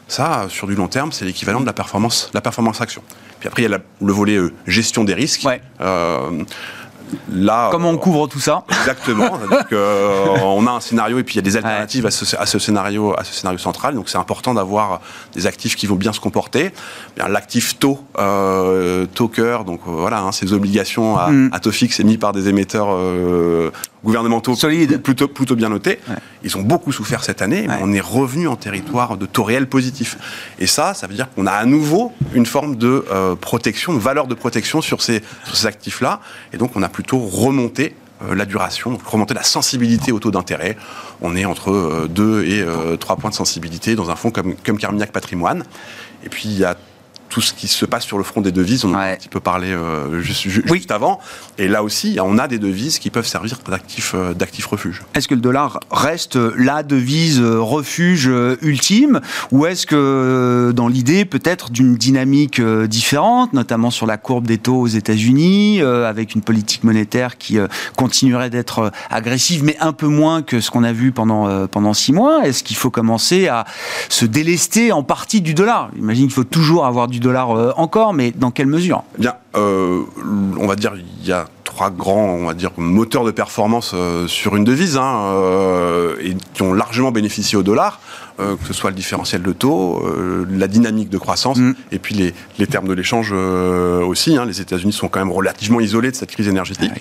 ça, 0.07 0.45
sur 0.49 0.67
du 0.67 0.75
long 0.75 0.87
terme, 0.87 1.11
c'est 1.11 1.25
l'équivalent 1.25 1.61
de 1.61 1.65
la 1.65 1.73
performance, 1.73 2.29
la 2.33 2.41
performance 2.41 2.81
action. 2.81 3.01
Puis 3.39 3.47
après, 3.47 3.63
il 3.63 3.69
y 3.69 3.73
a 3.73 3.77
le 3.77 4.13
volet 4.13 4.35
euh, 4.35 4.53
gestion 4.67 5.03
des 5.03 5.13
risques. 5.13 5.47
Euh, 5.81 6.43
là, 7.31 7.69
Comment 7.71 7.89
on 7.89 7.97
couvre 7.97 8.27
tout 8.27 8.39
ça? 8.39 8.63
Exactement. 8.69 9.39
Euh, 9.71 10.37
on 10.43 10.67
a 10.67 10.71
un 10.71 10.79
scénario 10.79 11.17
et 11.17 11.23
puis 11.23 11.33
il 11.33 11.37
y 11.37 11.39
a 11.39 11.41
des 11.41 11.57
alternatives 11.57 12.05
à, 12.05 12.11
ce, 12.11 12.59
scénario, 12.59 13.13
à 13.17 13.23
ce 13.23 13.33
scénario 13.33 13.57
central. 13.57 13.95
Donc 13.95 14.09
c'est 14.09 14.17
important 14.17 14.53
d'avoir 14.53 15.01
des 15.33 15.47
actifs 15.47 15.75
qui 15.75 15.87
vont 15.87 15.95
bien 15.95 16.13
se 16.13 16.19
comporter. 16.19 16.71
L'actif 17.17 17.79
taux, 17.79 17.99
euh, 18.17 19.05
taux 19.07 19.27
cœur, 19.27 19.65
donc 19.65 19.81
voilà, 19.85 20.19
hein, 20.21 20.31
ces 20.31 20.53
obligations 20.53 21.17
à, 21.17 21.29
mm. 21.29 21.49
à, 21.51 21.59
taux 21.59 21.71
fixe 21.71 21.99
émis 21.99 22.17
par 22.17 22.31
des 22.31 22.47
émetteurs 22.47 22.95
gouvernementaux 24.05 24.55
Solide. 24.55 25.01
Plutôt, 25.01 25.27
plutôt 25.27 25.55
bien 25.55 25.69
notés. 25.69 25.99
Ils 26.43 26.55
ont 26.57 26.61
beaucoup 26.61 26.91
souffert 26.91 27.23
cette 27.23 27.41
année, 27.41 27.65
mais 27.67 27.79
on 27.81 27.91
est 27.91 27.99
revenu 27.99 28.47
en 28.47 28.55
territoire 28.55 29.17
de 29.17 29.25
taux 29.25 29.43
réels 29.43 29.67
positifs. 29.67 30.17
Et 30.59 30.67
ça, 30.67 30.93
ça 30.93 31.07
veut 31.07 31.15
dire 31.15 31.27
qu'on 31.33 31.45
a 31.47 31.51
à 31.51 31.65
nouveau 31.65 32.13
une 32.33 32.45
forme 32.45 32.75
de 32.77 33.05
euh, 33.11 33.35
protection, 33.35 33.93
de 33.93 33.99
valeur 33.99 34.27
de 34.27 34.35
protection 34.35 34.81
sur 34.81 35.01
ces, 35.01 35.21
sur 35.43 35.57
ces 35.57 35.67
actifs-là. 35.67 36.21
Et 36.53 36.57
donc, 36.57 36.75
on 36.75 36.83
a 36.83 36.89
plutôt 36.89 37.19
remonté 37.19 37.95
la 38.33 38.45
duration, 38.45 38.97
remonter 39.05 39.33
la 39.33 39.43
sensibilité 39.43 40.13
au 40.13 40.19
taux 40.19 40.31
d'intérêt. 40.31 40.77
On 41.21 41.35
est 41.35 41.43
entre 41.43 42.07
2 42.09 42.45
et 42.45 42.65
3 42.97 43.17
points 43.17 43.29
de 43.29 43.35
sensibilité 43.35 43.95
dans 43.95 44.09
un 44.09 44.15
fonds 44.15 44.31
comme, 44.31 44.55
comme 44.65 44.77
Carmignac 44.77 45.11
Patrimoine. 45.11 45.65
Et 46.23 46.29
puis 46.29 46.43
il 46.45 46.57
y 46.57 46.63
a 46.63 46.75
tout 47.29 47.41
ce 47.41 47.53
qui 47.53 47.67
se 47.67 47.85
passe 47.85 48.03
sur 48.03 48.17
le 48.17 48.23
front 48.23 48.41
des 48.41 48.51
devises. 48.51 48.85
On 48.85 48.91
en 48.91 48.97
a 48.97 49.11
un 49.11 49.15
petit 49.15 49.29
peu 49.29 49.39
parlé 49.39 49.67
euh, 49.67 50.21
juste, 50.21 50.91
avant. 50.91 51.19
Et 51.57 51.67
là 51.67 51.83
aussi, 51.83 52.17
on 52.21 52.37
a 52.37 52.47
des 52.47 52.59
devises 52.59 52.99
qui 52.99 53.09
peuvent 53.09 53.25
servir 53.25 53.59
d'actifs 53.67 54.13
euh, 54.15 54.33
d'actifs 54.33 54.67
refuge. 54.67 55.03
Est-ce 55.13 55.27
que 55.27 55.35
le 55.35 55.41
dollar 55.41 55.79
reste 55.91 56.35
la 56.35 56.83
devise 56.83 57.41
euh, 57.41 57.59
refuge 57.59 58.29
ultime? 58.61 59.21
Ou 59.51 59.65
est-ce 59.65 59.85
que 59.85 60.71
dans 60.75 60.87
l'idée 60.87 61.25
peut-être 61.25 61.71
d'une 61.71 61.95
dynamique 61.95 62.61
différente, 62.61 63.53
notamment 63.53 63.91
sur 63.91 64.05
la 64.05 64.17
courbe 64.17 64.45
des 64.45 64.57
taux 64.57 64.81
aux 64.81 64.87
États-Unis, 64.87 65.81
avec 65.81 66.35
une 66.35 66.41
politique 66.41 66.83
monétaire 66.83 67.37
qui 67.37 67.57
continuerait 67.95 68.49
d'être 68.49 68.91
agressive, 69.09 69.63
mais 69.63 69.77
un 69.79 69.93
peu 69.93 70.07
moins 70.07 70.41
que 70.41 70.59
ce 70.59 70.71
qu'on 70.71 70.83
a 70.83 70.93
vu 70.93 71.11
pendant 71.11 71.67
pendant 71.67 71.93
six 71.93 72.13
mois? 72.13 72.45
Est-ce 72.45 72.63
qu'il 72.63 72.77
faut 72.77 72.91
commencer 72.91 73.47
à 73.47 73.65
se 74.09 74.25
délester 74.25 74.91
en 74.91 75.03
partie 75.03 75.41
du 75.41 75.53
dollar? 75.53 75.89
J'imagine 75.95 76.25
qu'il 76.25 76.33
faut 76.33 76.43
toujours 76.43 76.85
avoir 76.85 77.07
du 77.07 77.14
dollar 77.19 77.51
euh, 77.51 77.71
encore, 77.77 78.13
mais 78.13 78.31
dans 78.31 78.51
quelle 78.51 78.67
mesure? 78.67 79.03
Bien, 79.17 79.35
euh, 79.55 80.01
on 80.59 80.67
va 80.67 80.75
dire 80.75 80.93
il 80.95 81.27
y 81.27 81.31
a 81.31 81.47
trois 81.63 81.89
grands, 81.89 82.29
on 82.29 82.45
va 82.45 82.53
dire 82.53 82.71
moteurs 82.77 83.25
de 83.25 83.31
performance 83.31 83.91
euh, 83.93 84.27
sur 84.27 84.55
une 84.55 84.63
devise, 84.63 84.97
hein, 84.97 85.33
et 86.21 86.35
qui 86.53 86.61
ont 86.61 86.73
largement 86.73 87.11
bénéficié 87.11 87.57
au 87.57 87.63
dollar. 87.63 87.99
que 88.37 88.67
ce 88.67 88.73
soit 88.73 88.89
le 88.89 88.95
différentiel 88.95 89.41
de 89.41 89.51
taux, 89.53 90.03
la 90.49 90.67
dynamique 90.67 91.09
de 91.09 91.17
croissance, 91.17 91.57
mm. 91.57 91.73
et 91.91 91.99
puis 91.99 92.15
les, 92.15 92.33
les, 92.59 92.67
termes 92.67 92.87
de 92.87 92.93
l'échange 92.93 93.31
aussi. 93.31 94.37
Hein. 94.37 94.45
Les 94.45 94.61
États-Unis 94.61 94.93
sont 94.93 95.07
quand 95.07 95.19
même 95.19 95.31
relativement 95.31 95.79
isolés 95.79 96.11
de 96.11 96.15
cette 96.15 96.31
crise 96.31 96.47
énergétique. 96.47 96.91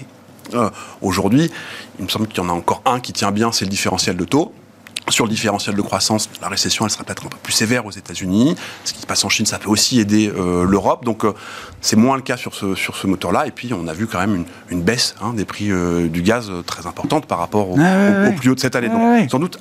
Ah 0.53 0.70
aujourd'hui, 1.03 1.50
il 1.98 2.05
me 2.05 2.11
semble 2.11 2.29
qu'il 2.29 2.42
y 2.42 2.46
en 2.46 2.48
a 2.48 2.53
encore 2.53 2.83
un 2.85 3.00
qui 3.00 3.12
tient 3.12 3.33
bien, 3.33 3.50
c'est 3.50 3.64
le 3.64 3.70
différentiel 3.70 4.16
de 4.16 4.24
taux. 4.24 4.53
Sur 5.11 5.27
le 5.27 5.31
différentiel 5.31 5.77
de 5.77 5.83
croissance, 5.83 6.31
la 6.40 6.49
récession, 6.49 6.87
elle 6.87 6.90
sera 6.90 7.05
peut-être 7.05 7.27
un 7.27 7.29
peu 7.29 7.37
plus 7.43 7.53
sévère 7.53 7.85
aux 7.85 7.90
États-Unis. 7.90 8.57
Ce 8.85 8.95
qui 8.95 9.01
se 9.01 9.07
passe 9.07 9.23
en 9.25 9.29
Chine, 9.29 9.45
ça 9.45 9.59
peut 9.59 9.69
aussi 9.69 10.01
aider 10.01 10.33
euh, 10.35 10.64
l'Europe. 10.64 11.05
Donc, 11.05 11.25
euh, 11.25 11.35
c'est 11.83 11.97
moins 11.97 12.17
le 12.17 12.23
cas 12.23 12.38
sur 12.38 12.55
ce, 12.55 12.75
sur 12.75 12.97
ce 12.97 13.07
moteur-là. 13.07 13.47
Et 13.47 13.51
puis, 13.51 13.73
on 13.75 13.87
a 13.87 13.93
vu 13.93 14.07
quand 14.07 14.19
même 14.19 14.35
une, 14.35 14.45
une 14.71 14.83
baisse 14.83 15.14
hein, 15.21 15.35
des 15.35 15.45
prix 15.45 15.71
euh, 15.71 16.09
du 16.09 16.23
gaz 16.23 16.51
très 16.67 16.87
importante 16.87 17.27
par 17.27 17.38
rapport 17.38 17.71
au, 17.71 17.77
ah 17.79 18.29
au, 18.29 18.33
plus 18.33 18.51
haut 18.51 18.55
de 18.55 18.61
cette 18.61 18.77
année. 18.77 18.88
Donc, 18.88 19.31
sans 19.31 19.38
doute 19.38 19.59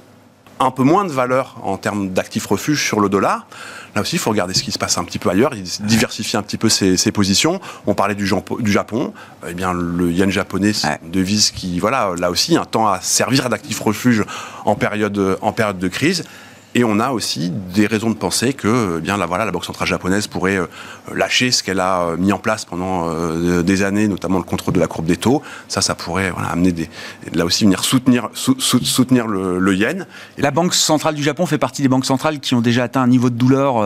un 0.64 0.72
peu 0.72 0.84
moins 0.84 1.06
de 1.06 1.12
valeur 1.12 1.58
en 1.64 1.78
termes 1.78 2.10
d'actifs 2.10 2.46
refuge 2.46 2.84
sur 2.86 3.00
le 3.00 3.10
dollar. 3.10 3.46
Là 3.96 4.02
aussi, 4.02 4.16
il 4.16 4.20
faut 4.20 4.32
regarder 4.32 4.54
ce 4.54 4.64
qui 4.64 4.72
se 4.72 4.80
passe 4.80 4.98
un 4.98 5.04
petit 5.04 5.20
peu 5.20 5.30
ailleurs, 5.30 5.52
diversifier 5.82 6.40
un 6.40 6.42
petit 6.42 6.58
peu 6.58 6.70
ses, 6.70 7.12
positions. 7.12 7.62
On 7.86 7.94
parlait 7.94 8.16
du, 8.16 8.30
du 8.60 8.72
Japon. 8.72 9.14
Eh 9.48 9.54
bien, 9.54 9.74
le 9.74 10.12
yen 10.12 10.32
japonais, 10.32 10.74
c'est 10.74 11.00
une 11.04 11.12
devise 11.12 11.52
qui, 11.52 11.80
voilà, 11.80 12.12
là 12.18 12.32
aussi, 12.32 12.58
un 12.58 12.66
temps 12.66 12.88
à 12.88 13.02
servir 13.02 13.50
d'actif 13.50 13.80
refuge 13.80 14.24
en 14.66 14.76
période, 14.76 15.38
en 15.42 15.52
période 15.52 15.78
de 15.78 15.88
crise. 15.88 16.24
Et 16.76 16.84
on 16.84 17.00
a 17.00 17.12
aussi 17.12 17.52
des 17.52 17.86
raisons 17.86 18.10
de 18.10 18.16
penser 18.16 18.54
que 18.54 18.96
eh 18.98 19.02
bien 19.02 19.18
la 19.18 19.28
voilà 19.28 19.46
la 19.46 19.52
banque 19.52 19.66
centrale 19.66 19.88
japonaise 19.88 20.26
pourrait 20.26 20.58
euh, 20.58 20.66
lâcher 21.14 21.52
ce 21.52 21.62
qu'elle 21.62 21.80
a 21.80 22.02
euh, 22.02 22.18
mis 22.18 22.32
en 22.32 22.40
place 22.40 22.66
pendant 22.66 23.10
euh, 23.10 23.62
des 23.62 23.84
années, 23.84 24.08
notamment 24.08 24.40
le 24.40 24.44
contrôle 24.44 24.74
de 24.74 24.80
la 24.80 24.88
courbe 24.88 25.06
des 25.06 25.18
taux. 25.18 25.44
Ça, 25.68 25.82
ça 25.82 25.94
pourrait 25.94 26.32
voilà, 26.32 26.50
amener 26.50 26.72
des 26.72 26.90
là 27.34 27.46
aussi 27.46 27.66
venir 27.66 27.84
soutenir 27.84 28.30
soutenir 28.34 29.28
le, 29.28 29.76
yen. 29.76 30.08
la 30.38 30.52
banque 30.52 30.74
centrale 30.74 31.16
du 31.16 31.24
Japon 31.24 31.46
fait 31.46 31.58
partie 31.58 31.82
des 31.82 31.88
banques 31.88 32.06
centrales 32.06 32.40
qui 32.40 32.56
ont 32.56 32.62
déjà 32.62 32.84
atteint 32.84 33.02
un 33.02 33.08
niveau 33.08 33.30
de 33.30 33.36
douleur 33.36 33.78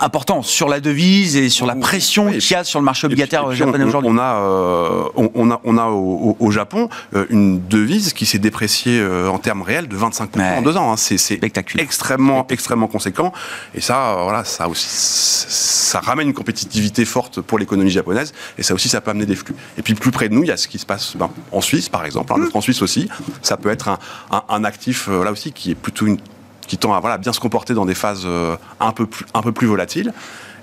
important 0.00 0.42
sur 0.42 0.68
la 0.68 0.80
devise 0.80 1.36
et 1.36 1.48
sur 1.48 1.66
la 1.66 1.76
pression 1.76 2.30
qu'il 2.30 2.50
y 2.50 2.54
a 2.54 2.64
sur 2.64 2.80
le 2.80 2.84
marché 2.84 3.06
obligataire 3.06 3.52
japonais 3.52 3.84
aujourd'hui. 3.84 4.10
On 4.12 4.18
a 4.18 5.10
on, 5.14 5.50
a 5.50 5.60
on 5.64 5.78
a 5.78 5.86
au, 5.86 6.50
Japon 6.50 6.88
une 7.30 7.66
devise 7.66 8.12
qui 8.12 8.26
s'est 8.26 8.38
dépréciée 8.38 9.04
en 9.28 9.38
termes 9.38 9.62
réels 9.62 9.88
de 9.88 9.96
25% 9.96 10.58
en 10.58 10.62
deux 10.62 10.76
ans. 10.76 10.92
Hein. 10.92 10.96
C'est 10.96 11.18
spectaculaire 11.18 11.67
extrêmement, 11.76 12.46
extrêmement 12.48 12.86
conséquent. 12.86 13.32
Et 13.74 13.80
ça, 13.80 14.12
euh, 14.12 14.22
voilà, 14.22 14.44
ça 14.44 14.68
aussi, 14.68 14.86
ça 14.88 16.00
ramène 16.00 16.28
une 16.28 16.34
compétitivité 16.34 17.04
forte 17.04 17.40
pour 17.40 17.58
l'économie 17.58 17.90
japonaise. 17.90 18.32
Et 18.56 18.62
ça 18.62 18.74
aussi, 18.74 18.88
ça 18.88 19.00
peut 19.00 19.10
amener 19.10 19.26
des 19.26 19.36
flux. 19.36 19.54
Et 19.76 19.82
puis 19.82 19.94
plus 19.94 20.10
près 20.10 20.28
de 20.28 20.34
nous, 20.34 20.42
il 20.42 20.48
y 20.48 20.52
a 20.52 20.56
ce 20.56 20.68
qui 20.68 20.78
se 20.78 20.86
passe 20.86 21.16
ben, 21.16 21.30
en 21.52 21.60
Suisse, 21.60 21.88
par 21.88 22.04
exemple. 22.04 22.32
Hein, 22.32 22.38
le 22.38 22.48
franc 22.48 22.60
suisse 22.60 22.82
aussi. 22.82 23.08
Ça 23.42 23.56
peut 23.56 23.70
être 23.70 23.88
un, 23.88 23.98
un, 24.48 24.64
actif 24.64 25.08
euh, 25.08 25.24
là 25.24 25.32
aussi 25.32 25.52
qui 25.52 25.70
est 25.70 25.74
plutôt 25.74 26.06
une 26.06 26.18
qui 26.68 26.78
tend 26.78 26.92
à 26.94 27.00
voilà, 27.00 27.18
bien 27.18 27.32
se 27.32 27.40
comporter 27.40 27.74
dans 27.74 27.86
des 27.86 27.94
phases 27.94 28.22
euh, 28.26 28.56
un 28.78 28.92
peu 28.92 29.06
plus, 29.06 29.24
un 29.34 29.40
peu 29.40 29.52
plus 29.52 29.66
volatiles. 29.66 30.12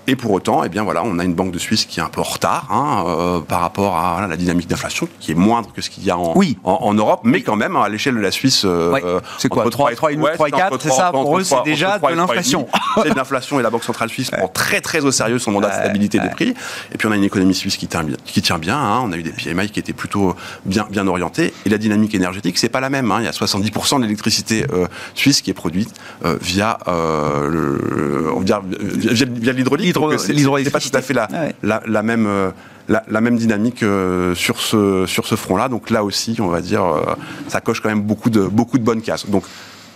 Et 0.08 0.16
pour 0.16 0.32
autant, 0.32 0.64
eh 0.64 0.70
bien 0.70 0.84
voilà, 0.84 1.04
on 1.04 1.18
a 1.18 1.24
une 1.24 1.34
banque 1.34 1.52
de 1.52 1.58
Suisse 1.58 1.86
qui 1.86 2.00
est 2.00 2.04
un 2.04 2.10
peu 2.10 2.22
en 2.22 2.26
retard 2.26 2.68
hein, 2.70 3.04
euh, 3.08 3.40
par 3.40 3.62
rapport 3.62 3.98
à 3.98 4.26
la 4.28 4.38
dynamique 4.38 4.68
d'inflation, 4.68 5.08
qui 5.20 5.32
est 5.32 5.36
moindre 5.36 5.72
que 5.74 5.82
ce 5.82 5.90
qu'il 5.90 6.04
y 6.04 6.12
a 6.12 6.18
en, 6.18 6.38
oui. 6.38 6.58
en, 6.64 6.94
Europe, 6.94 7.22
mais 7.24 7.42
quand 7.42 7.56
même 7.56 7.76
à 7.76 7.90
l'échelle 7.90 8.16
de 8.16 8.20
la 8.20 8.32
Suisse. 8.32 8.64
Euh, 8.66 9.20
c'est 9.40 9.50
quoi 9.50 9.68
3, 9.70 9.92
3, 9.96 10.12
3, 10.34 10.50
4, 10.50 10.82
c'est 10.82 10.92
ça 10.92 11.12
Pour 11.12 11.38
eux, 11.38 11.44
c'est 11.44 11.64
déjà 11.64 11.98
de 11.98 12.14
l'inflation. 12.14 12.68
C'est 13.02 13.10
de 13.10 13.16
l'inflation 13.16 13.60
et 13.60 13.64
la 13.64 13.70
Banque 13.70 13.84
centrale 13.84 14.10
suisse 14.10 14.30
prend 14.30 14.48
très 14.48 14.80
très 14.82 15.04
au 15.04 15.12
sérieux 15.12 15.40
son 15.40 15.52
mandat 15.52 15.70
de 15.70 15.74
stabilité 15.74 16.20
des 16.20 16.30
prix. 16.30 16.54
Et 16.94 16.98
puis 16.98 17.08
on 17.08 17.12
a 17.12 17.16
une 17.16 17.24
économie 17.24 17.56
suisse 17.56 17.78
qui 17.78 17.88
tient 17.88 18.04
bien. 18.04 18.18
Qui 18.26 18.42
tient 18.42 18.60
bien 18.60 18.78
hein. 18.78 19.02
On 19.04 19.12
a 19.12 19.18
eu 19.18 19.24
des 19.24 19.32
PMI 19.32 19.70
qui 19.70 19.80
étaient 19.80 19.94
plutôt 19.94 20.36
bien, 20.66 20.88
bien 20.90 21.08
orientés. 21.08 21.54
Et 21.66 21.70
la 21.70 21.78
dynamique 21.78 22.14
énergétique, 22.14 22.58
c'est 22.58 22.70
pas 22.70 22.80
la 22.80 22.90
même. 22.90 23.12
Hein. 23.12 23.18
Il 23.20 23.26
y 23.26 23.28
a 23.28 23.32
70% 23.32 23.98
de 23.98 24.04
l'électricité 24.04 24.66
euh, 24.72 24.88
suisse 25.16 25.42
qui 25.42 25.50
est 25.50 25.54
produite 25.54 25.94
via, 26.42 26.78
via, 26.86 28.62
via, 28.62 29.54
l'hydraulique 29.54 29.95
pas 30.72 30.80
tout 30.80 30.90
à 30.94 31.02
fait 31.02 31.14
la, 31.14 31.28
ah 31.34 31.82
la, 31.86 32.04
même. 32.04 32.26
Euh, 32.28 32.52
la, 32.88 33.22
même 33.22 33.38
dynamique 33.38 33.82
euh, 33.84 34.36
sur 34.36 34.60
ce, 34.60 35.06
sur 35.08 35.26
ce 35.26 35.36
front-là. 35.36 35.70
Donc 35.70 35.90
là 35.90 36.04
aussi, 36.04 36.38
on 36.40 36.48
va 36.48 36.62
dire, 36.62 36.84
euh, 36.84 37.16
ça 37.48 37.62
coche 37.62 37.82
quand 37.82 37.90
même 37.90 38.02
beaucoup 38.02 38.30
de, 38.30 38.42
beaucoup 38.42 38.78
de 38.78 38.84
bonnes 38.84 39.02
cases. 39.02 39.28
Donc 39.28 39.44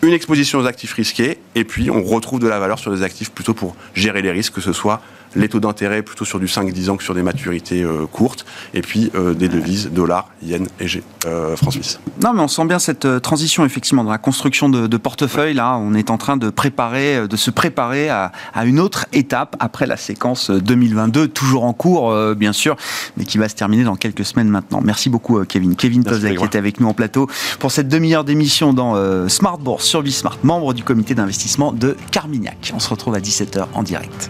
une 0.02 0.14
exposition 0.14 0.60
aux 0.60 0.66
actifs 0.66 0.94
risqués, 0.94 1.38
et 1.56 1.64
puis 1.66 1.92
on 1.92 2.02
retrouve 2.04 2.40
de 2.40 2.48
la 2.48 2.60
valeur 2.60 2.80
sur 2.80 2.92
des 2.92 3.04
actifs 3.04 3.32
plutôt 3.32 3.54
pour 3.54 3.76
gérer 3.94 4.22
les 4.22 4.32
risques, 4.32 4.54
que 4.54 4.62
ce 4.62 4.74
soit 4.74 5.02
les 5.36 5.50
taux 5.50 5.60
d'intérêt 5.60 6.02
plutôt 6.02 6.26
sur 6.26 6.40
du 6.40 6.46
5-10 6.46 6.90
ans 6.90 6.98
que 6.98 7.04
sur 7.04 7.14
des 7.14 7.24
maturités 7.24 7.84
euh, 7.84 8.06
courtes, 8.06 8.46
et 8.74 8.82
puis 8.82 9.12
euh, 9.16 9.34
des 9.34 9.50
devises, 9.50 9.90
dollars, 9.92 10.30
yen 10.42 10.68
et 10.80 10.88
G, 10.88 11.04
euh, 11.26 11.56
francs 11.56 11.74
suisse. 11.74 12.00
Non, 12.24 12.34
mais 12.34 12.42
on 12.42 12.48
sent 12.48 12.66
bien 12.66 12.80
cette 12.80 13.22
transition 13.22 13.66
effectivement 13.66 14.04
dans 14.04 14.12
la 14.12 14.18
construction 14.18 14.70
de, 14.70 14.88
de 14.88 14.98
portefeuille. 14.98 15.54
Là, 15.54 15.78
on 15.78 15.94
est 15.94 16.10
en 16.10 16.18
train 16.18 16.38
de 16.38 16.50
préparer, 16.50 17.28
de 17.28 17.36
se 17.36 17.52
préparer 17.52 18.10
à, 18.10 18.32
à, 18.54 18.66
une 18.66 18.80
autre 18.80 19.06
étape 19.14 19.56
après 19.60 19.86
la 19.86 19.98
séquence 19.98 20.52
2022, 20.52 21.28
toujours 21.28 21.64
en 21.64 21.74
cours, 21.74 22.16
bien 22.36 22.54
sûr, 22.54 22.76
mais 23.18 23.26
qui 23.26 23.38
va 23.38 23.50
se 23.50 23.56
terminer 23.56 23.84
dans 23.84 23.96
quelques 23.96 24.26
semaines 24.26 24.50
maintenant. 24.50 24.82
Merci 24.84 25.10
beaucoup, 25.10 25.44
Kevin. 25.46 25.76
Kevin 25.76 26.04
Tozek 26.04 26.38
qui 26.38 26.46
était 26.46 26.58
avec 26.58 26.80
nous 26.80 26.88
en 26.88 26.94
plateau 26.94 27.28
pour 27.60 27.72
cette 27.72 27.88
demi-heure 27.88 28.24
d'émission 28.24 28.74
dans 28.74 29.28
Smart 29.28 29.58
Bourse 29.58 29.86
sur 29.86 30.04
Bismart, 30.04 30.38
membre 30.44 30.74
du 30.74 30.84
comité 30.84 31.16
d'investissement 31.16 31.72
de 31.72 31.96
Carmignac. 32.12 32.72
On 32.76 32.80
se 32.80 32.90
retrouve 32.90 33.16
à 33.16 33.20
17h 33.20 33.66
en 33.74 33.84
direct. 33.84 34.30